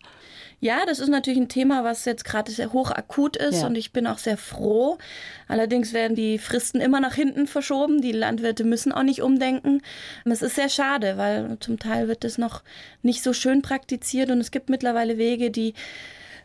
Ja, 0.60 0.86
das 0.86 1.00
ist 1.00 1.10
natürlich 1.10 1.40
ein 1.40 1.50
Thema, 1.50 1.84
was 1.84 2.06
jetzt 2.06 2.26
gerade 2.26 2.52
sehr 2.52 2.74
hoch 2.74 2.92
akut 2.92 3.36
ist 3.36 3.62
ja. 3.62 3.68
und 3.68 3.76
ich 3.76 3.92
bin 3.92 4.08
auch 4.08 4.18
sehr 4.18 4.38
froh. 4.38 4.98
Allerdings 5.48 5.94
werden 5.94 6.16
die 6.16 6.40
Fristen 6.40 6.82
immer 6.82 7.00
nach 7.00 7.14
hinten 7.14 7.48
verschoben. 7.48 8.02
Die 8.02 8.12
Landwirte 8.12 8.64
müssen 8.64 8.92
auch 8.92 9.04
nicht 9.04 9.22
umdenken. 9.22 9.82
Es 10.26 10.42
ist 10.42 10.56
sehr 10.56 10.70
schade, 10.70 11.18
weil 11.18 11.58
zum 11.60 11.78
Teil 11.78 12.08
wird 12.08 12.24
es 12.24 12.38
noch 12.38 12.64
nicht 13.02 13.22
so 13.22 13.34
schön 13.34 13.62
praktiziert 13.62 14.32
und 14.32 14.40
es 14.40 14.52
gibt 14.52 14.70
mittlerweile 14.70 15.18
Wege, 15.18 15.52
die 15.52 15.74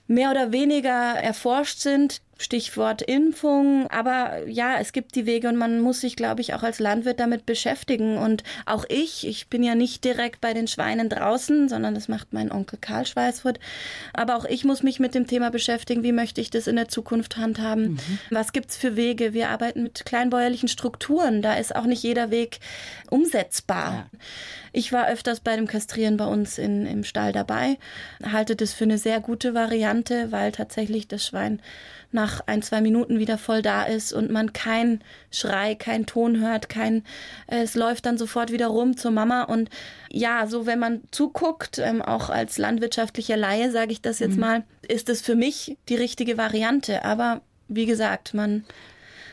mehr 0.06 0.30
oder 0.30 0.52
weniger 0.52 0.90
erforscht 0.90 1.78
sind. 1.78 2.20
Stichwort 2.40 3.02
Impfung. 3.02 3.86
Aber 3.88 4.46
ja, 4.46 4.78
es 4.80 4.92
gibt 4.92 5.14
die 5.14 5.26
Wege 5.26 5.48
und 5.48 5.56
man 5.56 5.80
muss 5.80 6.00
sich, 6.00 6.16
glaube 6.16 6.40
ich, 6.40 6.54
auch 6.54 6.62
als 6.62 6.78
Landwirt 6.78 7.20
damit 7.20 7.44
beschäftigen. 7.44 8.16
Und 8.16 8.44
auch 8.64 8.86
ich, 8.88 9.26
ich 9.26 9.48
bin 9.48 9.62
ja 9.62 9.74
nicht 9.74 10.04
direkt 10.04 10.40
bei 10.40 10.54
den 10.54 10.66
Schweinen 10.66 11.10
draußen, 11.10 11.68
sondern 11.68 11.94
das 11.94 12.08
macht 12.08 12.32
mein 12.32 12.50
Onkel 12.50 12.78
Karl 12.80 13.04
Schweißfurt. 13.04 13.60
Aber 14.14 14.36
auch 14.36 14.46
ich 14.46 14.64
muss 14.64 14.82
mich 14.82 14.98
mit 15.00 15.14
dem 15.14 15.26
Thema 15.26 15.50
beschäftigen. 15.50 16.02
Wie 16.02 16.12
möchte 16.12 16.40
ich 16.40 16.48
das 16.48 16.66
in 16.66 16.76
der 16.76 16.88
Zukunft 16.88 17.36
handhaben? 17.36 17.92
Mhm. 17.92 18.18
Was 18.30 18.52
gibt's 18.52 18.76
für 18.76 18.96
Wege? 18.96 19.34
Wir 19.34 19.50
arbeiten 19.50 19.82
mit 19.82 20.06
kleinbäuerlichen 20.06 20.68
Strukturen. 20.68 21.42
Da 21.42 21.54
ist 21.54 21.76
auch 21.76 21.84
nicht 21.84 22.02
jeder 22.02 22.30
Weg 22.30 22.60
umsetzbar. 23.10 23.92
Ja. 23.92 24.18
Ich 24.72 24.92
war 24.92 25.08
öfters 25.08 25.40
bei 25.40 25.56
dem 25.56 25.66
Kastrieren 25.66 26.16
bei 26.16 26.26
uns 26.26 26.56
in, 26.58 26.86
im 26.86 27.04
Stall 27.04 27.32
dabei, 27.32 27.78
halte 28.24 28.54
das 28.54 28.72
für 28.72 28.84
eine 28.84 28.98
sehr 28.98 29.20
gute 29.20 29.52
Variante, 29.52 30.30
weil 30.30 30.52
tatsächlich 30.52 31.08
das 31.08 31.26
Schwein 31.26 31.60
nach 32.12 32.40
ein, 32.46 32.62
zwei 32.62 32.80
Minuten 32.80 33.18
wieder 33.18 33.38
voll 33.38 33.62
da 33.62 33.84
ist 33.84 34.12
und 34.12 34.30
man 34.30 34.52
kein 34.52 35.00
Schrei, 35.30 35.74
kein 35.74 36.06
Ton 36.06 36.40
hört, 36.40 36.68
kein, 36.68 37.04
äh, 37.46 37.62
es 37.62 37.74
läuft 37.74 38.06
dann 38.06 38.18
sofort 38.18 38.52
wieder 38.52 38.66
rum 38.66 38.96
zur 38.96 39.10
Mama 39.10 39.44
und 39.44 39.70
ja, 40.10 40.46
so 40.46 40.66
wenn 40.66 40.78
man 40.78 41.02
zuguckt, 41.10 41.78
ähm, 41.78 42.02
auch 42.02 42.30
als 42.30 42.58
landwirtschaftlicher 42.58 43.36
Laie, 43.36 43.70
sage 43.70 43.92
ich 43.92 44.02
das 44.02 44.18
jetzt 44.18 44.34
mhm. 44.34 44.40
mal, 44.40 44.64
ist 44.88 45.08
es 45.08 45.22
für 45.22 45.36
mich 45.36 45.76
die 45.88 45.96
richtige 45.96 46.36
Variante. 46.36 47.04
Aber 47.04 47.40
wie 47.68 47.86
gesagt, 47.86 48.34
man 48.34 48.64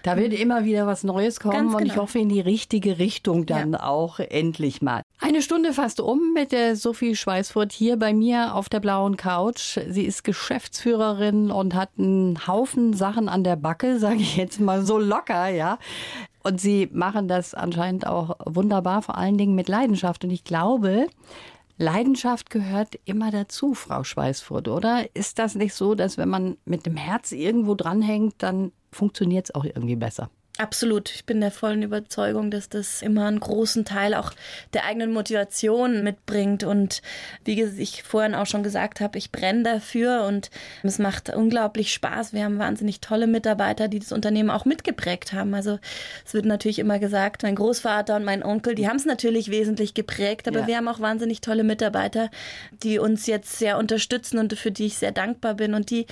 da 0.04 0.18
wird 0.18 0.34
immer 0.34 0.66
wieder 0.66 0.88
was 0.88 1.04
Neues 1.04 1.40
kommen 1.40 1.68
genau. 1.68 1.78
und 1.78 1.86
ich 1.86 1.92
genau. 1.94 2.04
hoffe 2.04 2.20
in 2.20 2.30
die 2.30 2.40
richtige 2.40 3.00
Richtung 3.00 3.46
dann 3.46 3.74
ja. 3.74 3.84
auch 3.84 4.20
endlich 4.20 4.82
mal. 4.82 5.02
Eine 5.20 5.42
Stunde 5.42 5.74
fast 5.74 6.00
um 6.00 6.34
mit 6.34 6.52
der 6.52 6.76
Sophie 6.76 7.16
Schweißfurt 7.16 7.72
hier 7.72 7.98
bei 7.98 8.14
mir 8.14 8.56
auf 8.56 8.70
der 8.70 8.80
blauen 8.80 9.18
Couch. 9.18 9.80
Sie 9.90 10.04
ist 10.04 10.24
Geschäftsführerin 10.24 11.52
und 11.52 11.74
hat 11.74 11.90
einen 11.98 12.48
Haufen 12.48 12.94
Sachen 12.94 13.30
an 13.30 13.44
der 13.44 13.56
Backe, 13.56 14.00
sage 14.00 14.18
ich 14.18 14.38
jetzt 14.38 14.60
mal 14.60 14.86
so 14.86 15.00
locker, 15.00 15.48
ja. 15.48 15.80
Und 16.44 16.62
Sie 16.62 16.88
machen 16.94 17.28
das 17.28 17.54
anscheinend 17.54 18.08
auch 18.08 18.38
wunderbar, 18.46 19.02
vor 19.02 19.18
allen 19.18 19.38
Dingen 19.38 19.56
mit 19.56 19.68
Leidenschaft. 19.68 20.24
Und 20.24 20.30
ich 20.30 20.46
glaube, 20.46 21.08
Leidenschaft 21.78 22.50
gehört 22.50 23.00
immer 23.06 23.32
dazu, 23.32 23.74
Frau 23.74 24.04
Schweißfurt, 24.04 24.68
oder? 24.68 25.14
Ist 25.16 25.40
das 25.40 25.56
nicht 25.56 25.74
so, 25.74 25.94
dass 25.94 26.18
wenn 26.18 26.30
man 26.30 26.58
mit 26.66 26.86
dem 26.86 26.96
Herz 26.96 27.32
irgendwo 27.32 27.76
dranhängt, 27.76 28.36
dann 28.40 28.72
funktioniert 28.92 29.46
es 29.50 29.56
auch 29.56 29.66
irgendwie 29.66 29.96
besser? 29.96 30.30
Absolut. 30.58 31.12
Ich 31.14 31.26
bin 31.26 31.40
der 31.40 31.52
vollen 31.52 31.84
Überzeugung, 31.84 32.50
dass 32.50 32.68
das 32.68 33.04
immer 33.04 33.28
einen 33.28 33.40
großen 33.40 33.86
Teil 33.86 34.16
auch 34.16 34.32
der 34.74 34.86
eigenen 34.86 35.12
Motivation 35.12 36.04
mitbringt. 36.04 36.64
Und 36.64 37.04
wie 37.46 37.62
ich 37.62 38.02
vorhin 38.02 38.34
auch 38.34 38.48
schon 38.48 38.64
gesagt 38.64 39.00
habe, 39.00 39.20
ich 39.20 39.32
brenne 39.32 39.64
dafür 39.64 40.24
und 40.24 40.50
es 40.82 40.98
macht 40.98 41.30
unglaublich 41.30 41.94
Spaß. 41.94 42.34
Wir 42.34 42.44
haben 42.44 42.58
wahnsinnig 42.58 43.02
tolle 43.02 43.28
Mitarbeiter, 43.28 43.88
die 43.88 44.00
das 44.00 44.12
Unternehmen 44.12 44.50
auch 44.50 44.66
mitgeprägt 44.66 45.32
haben. 45.32 45.54
Also 45.54 45.78
es 46.26 46.34
wird 46.34 46.46
natürlich 46.46 46.80
immer 46.80 46.98
gesagt, 46.98 47.44
mein 47.44 47.56
Großvater 47.56 48.16
und 48.16 48.24
mein 48.24 48.44
Onkel, 48.44 48.74
die 48.74 48.88
haben 48.88 48.98
es 48.98 49.06
natürlich 49.06 49.52
wesentlich 49.52 49.94
geprägt, 49.94 50.48
aber 50.48 50.62
ja. 50.62 50.68
wir 50.68 50.78
haben 50.78 50.88
auch 50.88 51.00
wahnsinnig 51.00 51.42
tolle 51.42 51.64
Mitarbeiter, 51.64 52.32
die 52.82 52.98
uns 52.98 53.28
jetzt 53.28 53.60
sehr 53.60 53.78
unterstützen 53.78 54.40
und 54.40 54.58
für 54.58 54.72
die 54.72 54.88
ich 54.88 54.98
sehr 54.98 55.12
dankbar 55.12 55.54
bin 55.54 55.76
und 55.76 55.92
die 55.92 56.08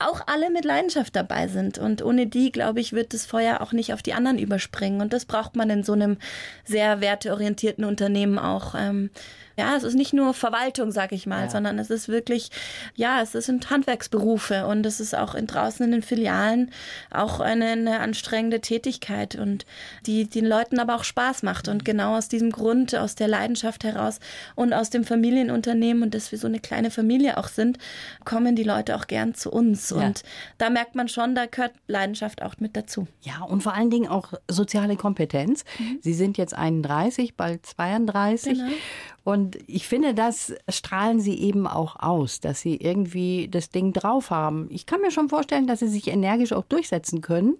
auch 0.00 0.20
alle 0.26 0.50
mit 0.50 0.64
Leidenschaft 0.64 1.14
dabei 1.14 1.48
sind. 1.48 1.78
Und 1.78 2.02
ohne 2.02 2.26
die, 2.26 2.50
glaube 2.50 2.80
ich, 2.80 2.92
wird 2.92 3.14
das 3.14 3.26
Feuer 3.26 3.60
auch 3.60 3.72
nicht 3.72 3.83
auf 3.92 4.02
die 4.02 4.14
anderen 4.14 4.38
überspringen. 4.38 5.00
Und 5.00 5.12
das 5.12 5.24
braucht 5.24 5.56
man 5.56 5.68
in 5.70 5.82
so 5.82 5.92
einem 5.92 6.16
sehr 6.64 7.00
werteorientierten 7.00 7.84
Unternehmen 7.84 8.38
auch. 8.38 8.74
Ähm, 8.76 9.10
ja, 9.56 9.76
es 9.76 9.82
ist 9.82 9.94
nicht 9.94 10.12
nur 10.12 10.34
Verwaltung, 10.34 10.90
sag 10.90 11.12
ich 11.12 11.26
mal, 11.26 11.44
ja. 11.44 11.50
sondern 11.50 11.78
es 11.78 11.90
ist 11.90 12.08
wirklich, 12.08 12.50
ja, 12.94 13.22
es 13.22 13.32
sind 13.32 13.70
Handwerksberufe 13.70 14.66
und 14.66 14.84
es 14.86 15.00
ist 15.00 15.14
auch 15.14 15.34
in, 15.34 15.46
draußen 15.46 15.84
in 15.84 15.92
den 15.92 16.02
Filialen 16.02 16.70
auch 17.10 17.40
eine, 17.40 17.66
eine 17.66 18.00
anstrengende 18.00 18.60
Tätigkeit 18.60 19.36
und 19.36 19.66
die 20.06 20.28
den 20.28 20.46
Leuten 20.46 20.78
aber 20.78 20.96
auch 20.96 21.04
Spaß 21.04 21.42
macht. 21.42 21.68
Und 21.68 21.84
genau 21.84 22.16
aus 22.16 22.28
diesem 22.28 22.50
Grund, 22.50 22.94
aus 22.94 23.14
der 23.14 23.28
Leidenschaft 23.28 23.84
heraus 23.84 24.20
und 24.54 24.72
aus 24.72 24.90
dem 24.90 25.04
Familienunternehmen 25.04 26.02
und 26.02 26.14
dass 26.14 26.32
wir 26.32 26.38
so 26.38 26.46
eine 26.46 26.60
kleine 26.60 26.90
Familie 26.90 27.38
auch 27.38 27.48
sind, 27.48 27.78
kommen 28.24 28.56
die 28.56 28.62
Leute 28.64 28.96
auch 28.96 29.06
gern 29.06 29.34
zu 29.34 29.50
uns. 29.50 29.90
Ja. 29.90 29.96
Und 29.96 30.22
da 30.58 30.70
merkt 30.70 30.94
man 30.94 31.08
schon, 31.08 31.34
da 31.34 31.46
gehört 31.46 31.72
Leidenschaft 31.86 32.42
auch 32.42 32.54
mit 32.58 32.76
dazu. 32.76 33.06
Ja, 33.22 33.42
und 33.42 33.62
vor 33.62 33.74
allen 33.74 33.90
Dingen 33.90 34.08
auch 34.08 34.32
soziale 34.48 34.96
Kompetenz. 34.96 35.64
Mhm. 35.78 35.98
Sie 36.00 36.14
sind 36.14 36.38
jetzt 36.38 36.54
31, 36.54 37.36
bald 37.36 37.64
32. 37.66 38.58
Genau. 38.58 38.70
Und 39.24 39.58
ich 39.66 39.88
finde, 39.88 40.12
das 40.12 40.52
strahlen 40.68 41.18
sie 41.18 41.38
eben 41.40 41.66
auch 41.66 41.96
aus, 41.98 42.40
dass 42.40 42.60
sie 42.60 42.76
irgendwie 42.76 43.48
das 43.48 43.70
Ding 43.70 43.94
drauf 43.94 44.30
haben. 44.30 44.66
Ich 44.70 44.84
kann 44.84 45.00
mir 45.00 45.10
schon 45.10 45.30
vorstellen, 45.30 45.66
dass 45.66 45.80
sie 45.80 45.88
sich 45.88 46.08
energisch 46.08 46.52
auch 46.52 46.64
durchsetzen 46.64 47.22
können. 47.22 47.56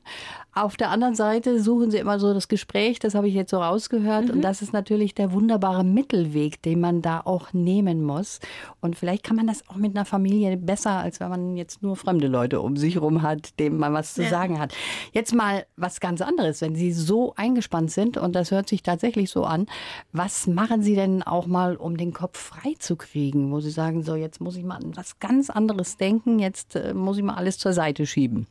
Auf 0.52 0.76
der 0.76 0.90
anderen 0.90 1.14
Seite 1.14 1.62
suchen 1.62 1.90
sie 1.90 1.96
immer 1.96 2.20
so 2.20 2.34
das 2.34 2.48
Gespräch, 2.48 2.98
das 2.98 3.14
habe 3.14 3.28
ich 3.28 3.34
jetzt 3.34 3.50
so 3.50 3.56
rausgehört. 3.56 4.26
Mhm. 4.26 4.30
Und 4.30 4.42
das 4.42 4.60
ist 4.60 4.74
natürlich 4.74 5.14
der 5.14 5.32
wunderbare 5.32 5.84
Mittelweg, 5.84 6.60
den 6.60 6.80
man 6.80 7.00
da 7.00 7.22
auch 7.24 7.54
nehmen 7.54 8.02
muss. 8.04 8.40
Und 8.82 8.94
vielleicht 8.94 9.24
kann 9.24 9.36
man 9.36 9.46
das 9.46 9.66
auch 9.68 9.76
mit 9.76 9.96
einer 9.96 10.04
Familie 10.04 10.58
besser, 10.58 10.98
als 10.98 11.18
wenn 11.18 11.30
man 11.30 11.56
jetzt 11.56 11.82
nur 11.82 11.96
fremde 11.96 12.28
Leute 12.28 12.60
um 12.60 12.76
sich 12.76 12.96
herum 12.96 13.22
hat, 13.22 13.58
dem 13.58 13.78
man 13.78 13.94
was 13.94 14.12
zu 14.12 14.22
ja. 14.22 14.28
sagen 14.28 14.60
hat. 14.60 14.74
Jetzt 15.12 15.34
mal 15.34 15.64
was 15.76 16.00
ganz 16.00 16.20
anderes, 16.20 16.60
wenn 16.60 16.74
Sie 16.76 16.92
so 16.92 17.32
eingespannt 17.36 17.90
sind, 17.90 18.18
und 18.18 18.34
das 18.34 18.50
hört 18.50 18.68
sich 18.68 18.82
tatsächlich 18.82 19.30
so 19.30 19.44
an, 19.44 19.66
was 20.12 20.46
machen 20.46 20.82
Sie 20.82 20.94
denn 20.94 21.22
auch 21.22 21.46
mal, 21.46 21.53
um 21.54 21.96
den 21.96 22.12
Kopf 22.12 22.38
frei 22.38 22.74
zu 22.78 22.96
kriegen, 22.96 23.50
wo 23.50 23.60
Sie 23.60 23.70
sagen, 23.70 24.02
so 24.02 24.16
jetzt 24.16 24.40
muss 24.40 24.56
ich 24.56 24.64
mal 24.64 24.76
an 24.76 24.96
was 24.96 25.18
ganz 25.18 25.50
anderes 25.50 25.96
denken, 25.96 26.38
jetzt 26.38 26.76
äh, 26.76 26.94
muss 26.94 27.16
ich 27.16 27.22
mal 27.22 27.34
alles 27.34 27.58
zur 27.58 27.72
Seite 27.72 28.06
schieben? 28.06 28.46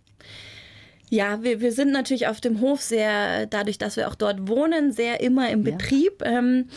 Ja, 1.13 1.43
wir, 1.43 1.61
wir 1.61 1.71
sind 1.71 1.91
natürlich 1.91 2.25
auf 2.25 2.41
dem 2.41 2.59
Hof 2.59 2.81
sehr, 2.81 3.45
dadurch, 3.45 3.77
dass 3.77 3.97
wir 3.97 4.07
auch 4.07 4.15
dort 4.15 4.47
wohnen, 4.47 4.91
sehr 4.91 5.21
immer 5.21 5.47
im 5.51 5.61
Betrieb. 5.61 6.23
Ja. 6.23 6.39
Ähm, 6.39 6.69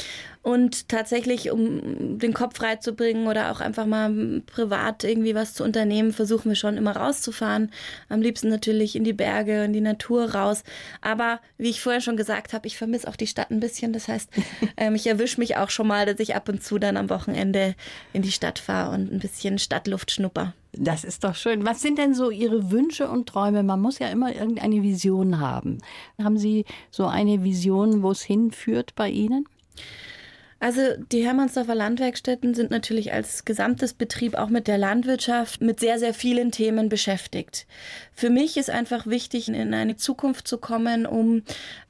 und 0.43 0.91
tatsächlich, 0.91 1.51
um 1.51 2.19
den 2.19 2.35
Kopf 2.35 2.59
freizubringen 2.59 3.29
oder 3.29 3.51
auch 3.51 3.61
einfach 3.61 3.87
mal 3.87 4.43
privat 4.45 5.05
irgendwie 5.05 5.35
was 5.35 5.55
zu 5.55 5.65
unternehmen, 5.65 6.13
versuchen 6.13 6.51
wir 6.51 6.55
schon 6.55 6.77
immer 6.77 6.95
rauszufahren. 6.95 7.73
Am 8.11 8.21
liebsten 8.21 8.51
natürlich 8.51 8.95
in 8.95 9.05
die 9.05 9.15
Berge, 9.15 9.65
in 9.65 9.73
die 9.73 9.81
Natur 9.81 10.35
raus. 10.35 10.65
Aber 11.01 11.41
wie 11.57 11.71
ich 11.71 11.81
vorher 11.81 12.03
schon 12.03 12.19
gesagt 12.19 12.53
habe, 12.53 12.67
ich 12.67 12.77
vermisse 12.77 13.09
auch 13.09 13.17
die 13.17 13.27
Stadt 13.27 13.51
ein 13.51 13.61
bisschen. 13.61 13.95
Das 13.95 14.07
heißt, 14.07 14.31
ähm, 14.77 14.95
ich 14.95 15.07
erwische 15.07 15.41
mich 15.41 15.57
auch 15.57 15.71
schon 15.71 15.87
mal, 15.87 16.05
dass 16.05 16.21
ich 16.21 16.37
ab 16.37 16.51
und 16.51 16.63
zu 16.63 16.79
dann 16.79 16.99
am 16.99 17.09
Wochenende 17.09 17.75
in 18.13 18.21
die 18.21 18.33
Stadt 18.33 18.59
fahre 18.59 18.95
und 18.95 19.11
ein 19.11 19.19
bisschen 19.19 19.59
Stadtluft 19.59 20.11
schnupper. 20.11 20.53
Das 20.79 21.05
ist 21.05 21.25
doch 21.25 21.35
schön. 21.35 21.65
Was 21.65 21.81
sind 21.81 21.99
denn 21.99 22.15
so 22.15 22.31
Ihre 22.31 22.71
Wünsche 22.71 23.09
und 23.09 23.29
Träume? 23.29 23.63
Man 23.63 23.81
muss 23.81 23.99
ja 23.99 24.09
immer 24.09 24.35
irgendeine 24.35 24.83
Vision 24.83 25.41
haben. 25.41 25.79
Haben 26.23 26.39
Sie 26.39 26.65
so 26.91 27.07
eine 27.07 27.43
Vision, 27.43 28.03
wo 28.03 28.11
es 28.11 28.23
hinführt 28.23 28.95
bei 28.95 29.09
Ihnen? 29.09 29.47
Also 30.59 30.81
die 31.13 31.25
Hermannsdorfer 31.25 31.75
Landwerkstätten 31.75 32.55
sind 32.55 32.71
natürlich 32.71 33.13
als 33.13 33.45
gesamtes 33.45 33.93
Betrieb 33.93 34.37
auch 34.37 34.49
mit 34.49 34.67
der 34.67 34.79
Landwirtschaft 34.79 35.61
mit 35.61 35.81
sehr, 35.81 35.99
sehr 35.99 36.15
vielen 36.15 36.51
Themen 36.51 36.89
beschäftigt. 36.89 37.67
Für 38.15 38.31
mich 38.31 38.57
ist 38.57 38.71
einfach 38.71 39.07
wichtig, 39.07 39.49
in 39.49 39.75
eine 39.75 39.97
Zukunft 39.97 40.49
zu 40.49 40.57
kommen, 40.57 41.05
um 41.05 41.43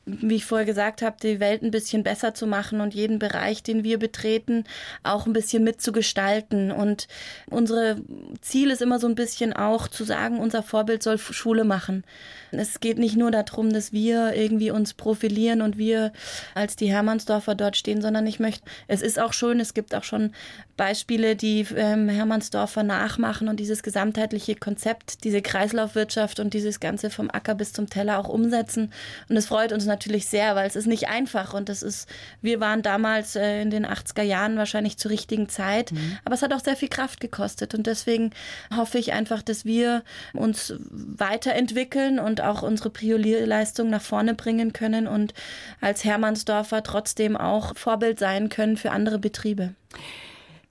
wie 0.06 0.36
ich 0.36 0.44
vorher 0.44 0.66
gesagt 0.66 1.02
habe, 1.02 1.16
die 1.20 1.40
Welt 1.40 1.62
ein 1.62 1.72
bisschen 1.72 2.04
besser 2.04 2.32
zu 2.32 2.46
machen 2.46 2.80
und 2.80 2.94
jeden 2.94 3.18
Bereich, 3.18 3.64
den 3.64 3.82
wir 3.82 3.98
betreten, 3.98 4.62
auch 5.02 5.26
ein 5.26 5.32
bisschen 5.32 5.64
mitzugestalten. 5.64 6.70
Und 6.70 7.08
unsere 7.50 8.00
Ziel 8.40 8.70
ist 8.70 8.82
immer 8.82 9.00
so 9.00 9.08
ein 9.08 9.16
bisschen 9.16 9.52
auch 9.52 9.88
zu 9.88 10.04
sagen, 10.04 10.38
unser 10.38 10.62
Vorbild 10.62 11.02
soll 11.02 11.18
Schule 11.18 11.64
machen. 11.64 12.04
Es 12.52 12.78
geht 12.78 12.98
nicht 12.98 13.16
nur 13.16 13.32
darum, 13.32 13.72
dass 13.72 13.92
wir 13.92 14.34
irgendwie 14.34 14.70
uns 14.70 14.94
profilieren 14.94 15.60
und 15.60 15.76
wir 15.76 16.12
als 16.54 16.76
die 16.76 16.88
Hermannsdorfer 16.88 17.56
dort 17.56 17.76
stehen, 17.76 18.00
sondern 18.00 18.28
ich 18.28 18.38
möchte, 18.38 18.55
es 18.88 19.02
ist 19.02 19.18
auch 19.18 19.32
schön, 19.32 19.60
es 19.60 19.74
gibt 19.74 19.94
auch 19.94 20.04
schon 20.04 20.32
Beispiele, 20.76 21.36
die 21.36 21.66
ähm, 21.74 22.08
Hermannsdorfer 22.08 22.82
nachmachen 22.82 23.48
und 23.48 23.58
dieses 23.58 23.82
gesamtheitliche 23.82 24.56
Konzept, 24.56 25.24
diese 25.24 25.40
Kreislaufwirtschaft 25.40 26.38
und 26.38 26.52
dieses 26.52 26.80
Ganze 26.80 27.08
vom 27.08 27.30
Acker 27.30 27.54
bis 27.54 27.72
zum 27.72 27.88
Teller 27.88 28.18
auch 28.18 28.28
umsetzen. 28.28 28.92
Und 29.28 29.36
es 29.36 29.46
freut 29.46 29.72
uns 29.72 29.86
natürlich, 29.86 30.26
sehr, 30.26 30.54
weil 30.54 30.66
es 30.66 30.76
ist 30.76 30.86
nicht 30.86 31.08
einfach 31.08 31.54
und 31.54 31.68
das 31.68 31.82
ist, 31.82 32.08
wir 32.42 32.60
waren 32.60 32.82
damals 32.82 33.36
äh, 33.36 33.62
in 33.62 33.70
den 33.70 33.86
80er 33.86 34.22
Jahren 34.22 34.58
wahrscheinlich 34.58 34.98
zur 34.98 35.10
richtigen 35.10 35.48
Zeit, 35.48 35.92
mhm. 35.92 36.18
aber 36.24 36.34
es 36.34 36.42
hat 36.42 36.52
auch 36.52 36.60
sehr 36.60 36.76
viel 36.76 36.88
Kraft 36.88 37.20
gekostet 37.20 37.74
und 37.74 37.86
deswegen 37.86 38.30
hoffe 38.74 38.98
ich 38.98 39.12
einfach, 39.12 39.42
dass 39.42 39.64
wir 39.64 40.02
uns 40.34 40.74
weiterentwickeln 40.90 42.18
und 42.18 42.42
auch 42.42 42.62
unsere 42.62 42.90
Pionierleistung 42.90 43.88
nach 43.88 44.02
vorne 44.02 44.34
bringen 44.34 44.72
können 44.74 45.06
und 45.06 45.32
als 45.80 46.04
Hermannsdorfer 46.04 46.82
trotzdem 46.82 47.36
auch 47.36 47.76
Vorbild 47.76 48.18
sein 48.18 48.45
können 48.48 48.76
für 48.76 48.90
andere 48.90 49.18
Betriebe. 49.18 49.74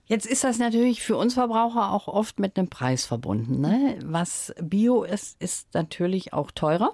Jetzt 0.07 0.27
ist 0.27 0.43
das 0.43 0.59
natürlich 0.59 1.01
für 1.01 1.17
uns 1.17 1.33
Verbraucher 1.33 1.91
auch 1.91 2.07
oft 2.07 2.39
mit 2.39 2.57
einem 2.57 2.69
Preis 2.69 3.05
verbunden. 3.05 3.59
Ne? 3.59 3.97
Was 4.03 4.53
Bio 4.61 5.03
ist, 5.03 5.41
ist 5.41 5.73
natürlich 5.73 6.31
auch 6.33 6.51
teurer. 6.51 6.93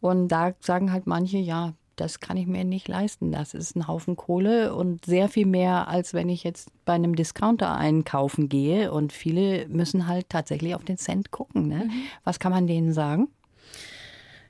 Und 0.00 0.28
da 0.28 0.52
sagen 0.60 0.92
halt 0.92 1.06
manche, 1.06 1.38
ja, 1.38 1.74
das 1.94 2.18
kann 2.18 2.36
ich 2.36 2.46
mir 2.46 2.64
nicht 2.64 2.88
leisten. 2.88 3.30
Das 3.30 3.54
ist 3.54 3.76
ein 3.76 3.86
Haufen 3.86 4.16
Kohle 4.16 4.74
und 4.74 5.04
sehr 5.04 5.28
viel 5.28 5.46
mehr, 5.46 5.86
als 5.88 6.14
wenn 6.14 6.28
ich 6.28 6.42
jetzt 6.42 6.68
bei 6.84 6.94
einem 6.94 7.14
Discounter 7.14 7.76
einkaufen 7.76 8.48
gehe. 8.48 8.92
Und 8.92 9.12
viele 9.12 9.68
müssen 9.68 10.08
halt 10.08 10.28
tatsächlich 10.28 10.74
auf 10.74 10.84
den 10.84 10.98
Cent 10.98 11.30
gucken. 11.30 11.68
Ne? 11.68 11.84
Mhm. 11.84 11.90
Was 12.24 12.40
kann 12.40 12.50
man 12.50 12.66
denen 12.66 12.92
sagen? 12.92 13.28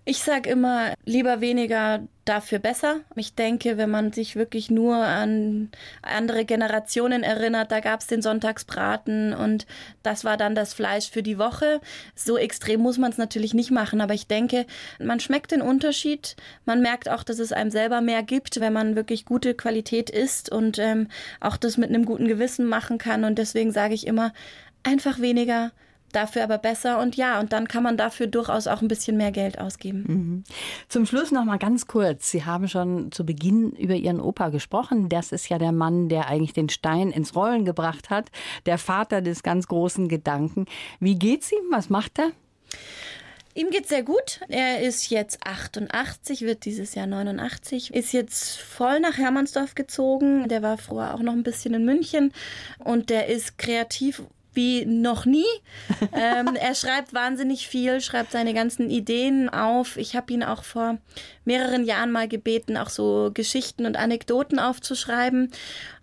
Ich 0.05 0.19
sage 0.19 0.51
immer, 0.51 0.95
lieber 1.05 1.41
weniger, 1.41 2.01
dafür 2.25 2.59
besser. 2.59 3.01
Ich 3.17 3.35
denke, 3.35 3.77
wenn 3.77 3.91
man 3.91 4.13
sich 4.13 4.37
wirklich 4.37 4.71
nur 4.71 4.97
an 4.97 5.71
andere 6.03 6.45
Generationen 6.45 7.23
erinnert, 7.23 7.73
da 7.73 7.81
gab 7.81 8.01
es 8.01 8.07
den 8.07 8.23
Sonntagsbraten 8.23 9.33
und 9.33 9.67
das 10.03 10.25
war 10.25 10.37
dann 10.37 10.55
das 10.55 10.75
Fleisch 10.75 11.11
für 11.11 11.23
die 11.23 11.39
Woche. 11.39 11.81
So 12.15 12.37
extrem 12.37 12.81
muss 12.81 12.99
man 12.99 13.11
es 13.11 13.19
natürlich 13.19 13.55
nicht 13.55 13.71
machen, 13.71 14.01
aber 14.01 14.15
ich 14.15 14.27
denke, 14.27 14.67
man 15.01 15.21
schmeckt 15.21 15.51
den 15.53 15.63
Unterschied. 15.63 16.37
Man 16.65 16.81
merkt 16.81 17.09
auch, 17.09 17.23
dass 17.25 17.39
es 17.39 17.53
einem 17.53 17.71
selber 17.71 18.01
mehr 18.01 18.23
gibt, 18.23 18.61
wenn 18.61 18.73
man 18.73 18.97
wirklich 18.97 19.25
gute 19.25 19.55
Qualität 19.55 20.11
isst 20.11 20.51
und 20.51 20.79
ähm, 20.79 21.09
auch 21.41 21.57
das 21.57 21.77
mit 21.77 21.91
einem 21.91 22.05
guten 22.07 22.29
Gewissen 22.29 22.67
machen 22.67 22.99
kann. 22.99 23.25
Und 23.25 23.39
deswegen 23.39 23.73
sage 23.73 23.95
ich 23.95 24.07
immer, 24.07 24.33
einfach 24.85 25.21
weniger 25.21 25.73
dafür 26.13 26.45
aber 26.45 26.59
besser 26.59 26.99
und 26.99 27.17
ja, 27.17 27.41
und 27.41 27.53
dann 27.53 27.69
kann 27.69 27.83
man 27.83 27.97
dafür 27.97 28.27
durchaus 28.27 28.67
auch 28.67 28.83
ein 28.83 28.89
bisschen 28.89 29.17
mehr 29.17 29.33
Geld 29.33 29.59
ausgeben. 29.59 30.05
Mhm. 30.07 30.45
Zum 30.89 31.07
Schluss 31.07 31.33
noch 31.33 31.45
mal 31.45 31.59
ganz 31.59 31.87
kurz. 31.87 32.31
Sie 32.31 32.45
haben 32.45 32.69
schon 32.69 33.13
zu 33.13 33.25
Beginn 33.27 33.73
über 33.73 33.95
Ihren 33.95 34.21
Opa 34.21 34.51
gesprochen. 34.51 35.09
Das 35.09 35.33
ist 35.33 35.49
ja 35.49 35.59
der 35.59 35.73
Mann, 35.73 36.09
der 36.09 36.29
eigentlich 36.29 36.53
den 36.53 36.69
Stein 36.69 37.11
ins 37.11 37.35
Rollen 37.35 37.65
gebracht 37.65 38.11
hat, 38.11 38.31
der 38.67 38.79
Vater 38.79 39.23
des 39.23 39.43
ganz 39.43 39.67
großen 39.67 40.09
Gedanken. 40.09 40.67
Wie 41.01 41.19
geht's 41.19 41.51
ihm? 41.53 41.71
Was 41.71 41.91
macht 41.91 42.19
er? 42.19 42.33
Ihm 43.55 43.69
geht's 43.69 43.91
sehr 43.91 44.03
gut. 44.03 44.41
Er 44.49 44.81
ist 44.81 45.11
jetzt 45.11 45.47
88, 45.47 46.41
wird 46.41 46.65
dieses 46.65 46.95
Jahr 46.95 47.07
89, 47.07 47.93
ist 47.93 48.13
jetzt 48.13 48.59
voll 48.59 48.99
nach 49.01 49.19
Hermannsdorf 49.19 49.75
gezogen. 49.75 50.49
Der 50.49 50.63
war 50.63 50.79
vorher 50.79 51.15
auch 51.15 51.21
noch 51.21 51.35
ein 51.35 51.43
bisschen 51.43 51.75
in 51.75 51.85
München 51.85 52.33
und 52.79 53.11
der 53.11 53.27
ist 53.27 53.59
kreativ 53.59 54.23
wie 54.55 54.85
noch 54.85 55.25
nie. 55.25 55.45
ähm, 56.13 56.55
er 56.61 56.75
schreibt 56.75 57.15
wahnsinnig 57.15 57.69
viel, 57.69 58.01
schreibt 58.01 58.33
seine 58.33 58.55
ganzen 58.55 58.91
Ideen 58.91 59.49
auf. 59.49 59.97
Ich 59.97 60.17
habe 60.17 60.33
ihn 60.33 60.43
auch 60.43 60.65
vor 60.65 60.99
mehreren 61.45 61.85
Jahren 61.85 62.11
mal 62.11 62.29
gebeten, 62.29 62.77
auch 62.77 62.91
so 62.91 63.31
Geschichten 63.33 63.87
und 63.87 63.97
Anekdoten 63.97 64.59
aufzuschreiben. 64.59 65.51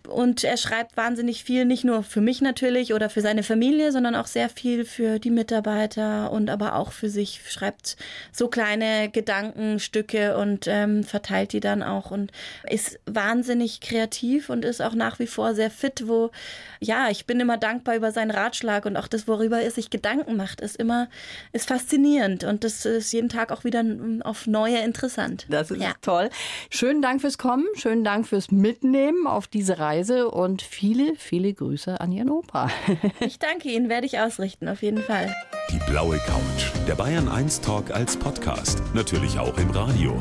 Und 0.08 0.44
er 0.44 0.58
schreibt 0.58 0.98
wahnsinnig 0.98 1.44
viel, 1.44 1.66
nicht 1.66 1.84
nur 1.84 2.04
für 2.04 2.22
mich 2.22 2.42
natürlich 2.42 2.94
oder 2.94 3.10
für 3.10 3.22
seine 3.22 3.44
Familie, 3.44 3.92
sondern 3.92 4.16
auch 4.16 4.28
sehr 4.28 4.50
viel 4.50 4.86
für 4.86 5.20
die 5.20 5.30
Mitarbeiter 5.30 6.32
und 6.32 6.50
aber 6.50 6.76
auch 6.76 6.92
für 6.92 7.10
sich. 7.10 7.42
Schreibt 7.48 7.98
so 8.32 8.48
kleine 8.48 9.10
Gedankenstücke 9.10 10.38
und 10.38 10.68
ähm, 10.68 11.04
verteilt 11.04 11.54
die 11.54 11.60
dann 11.60 11.84
auch 11.84 12.12
und 12.12 12.32
ist 12.70 13.00
wahnsinnig 13.06 13.82
kreativ 13.82 14.50
und 14.50 14.66
ist 14.66 14.82
auch 14.82 14.94
nach 14.94 15.20
wie 15.20 15.28
vor 15.28 15.54
sehr 15.54 15.70
fit, 15.70 16.08
wo, 16.08 16.32
ja, 16.80 17.10
ich 17.10 17.26
bin 17.26 17.40
immer 17.40 17.58
dankbar 17.58 17.96
über 17.96 18.12
seinen 18.12 18.32
Ratschlag 18.32 18.86
und 18.86 18.98
auch 18.98 19.08
das, 19.08 19.28
worüber 19.28 19.62
er 19.62 19.72
sich 19.72 19.90
Gedanken 19.90 20.38
macht, 20.38 20.62
ist 20.62 20.78
immer, 20.78 21.10
ist 21.52 21.68
faszinierend 21.68 22.44
und 22.44 22.64
das 22.64 22.86
ist 22.86 23.12
jeden 23.12 23.30
Tag 23.30 23.52
auch 23.52 23.64
wieder 23.64 23.84
auf 24.24 24.48
neue 24.48 24.80
interessant. 24.80 25.46
Das 25.50 25.72
ist 25.72 25.82
ja. 25.82 25.92
toll. 26.02 26.30
Schönen 26.70 27.02
Dank 27.02 27.22
fürs 27.22 27.38
Kommen, 27.38 27.66
schönen 27.76 28.04
Dank 28.04 28.28
fürs 28.28 28.50
Mitnehmen 28.50 29.28
auf 29.28 29.48
diese 29.48 29.78
Reise. 29.78 29.89
Reise 29.90 30.30
und 30.30 30.62
viele, 30.62 31.16
viele 31.16 31.52
Grüße 31.52 32.00
an 32.00 32.12
Ihren 32.12 32.30
Opa. 32.30 32.70
ich 33.22 33.40
danke 33.40 33.70
Ihnen, 33.70 33.90
werde 33.90 34.06
ich 34.06 34.20
ausrichten, 34.20 34.68
auf 34.68 34.84
jeden 34.84 35.02
Fall. 35.02 35.34
Die 35.72 35.80
blaue 35.90 36.18
Couch, 36.18 36.72
der 36.88 36.94
Bayern 36.94 37.28
1 37.28 37.62
Talk 37.62 37.90
als 37.90 38.16
Podcast, 38.16 38.84
natürlich 38.94 39.40
auch 39.40 39.58
im 39.58 39.72
Radio. 39.72 40.12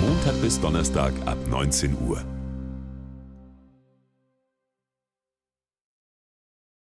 Montag 0.00 0.40
bis 0.40 0.58
Donnerstag 0.58 1.12
ab 1.26 1.36
19 1.50 1.96
Uhr. 2.08 2.35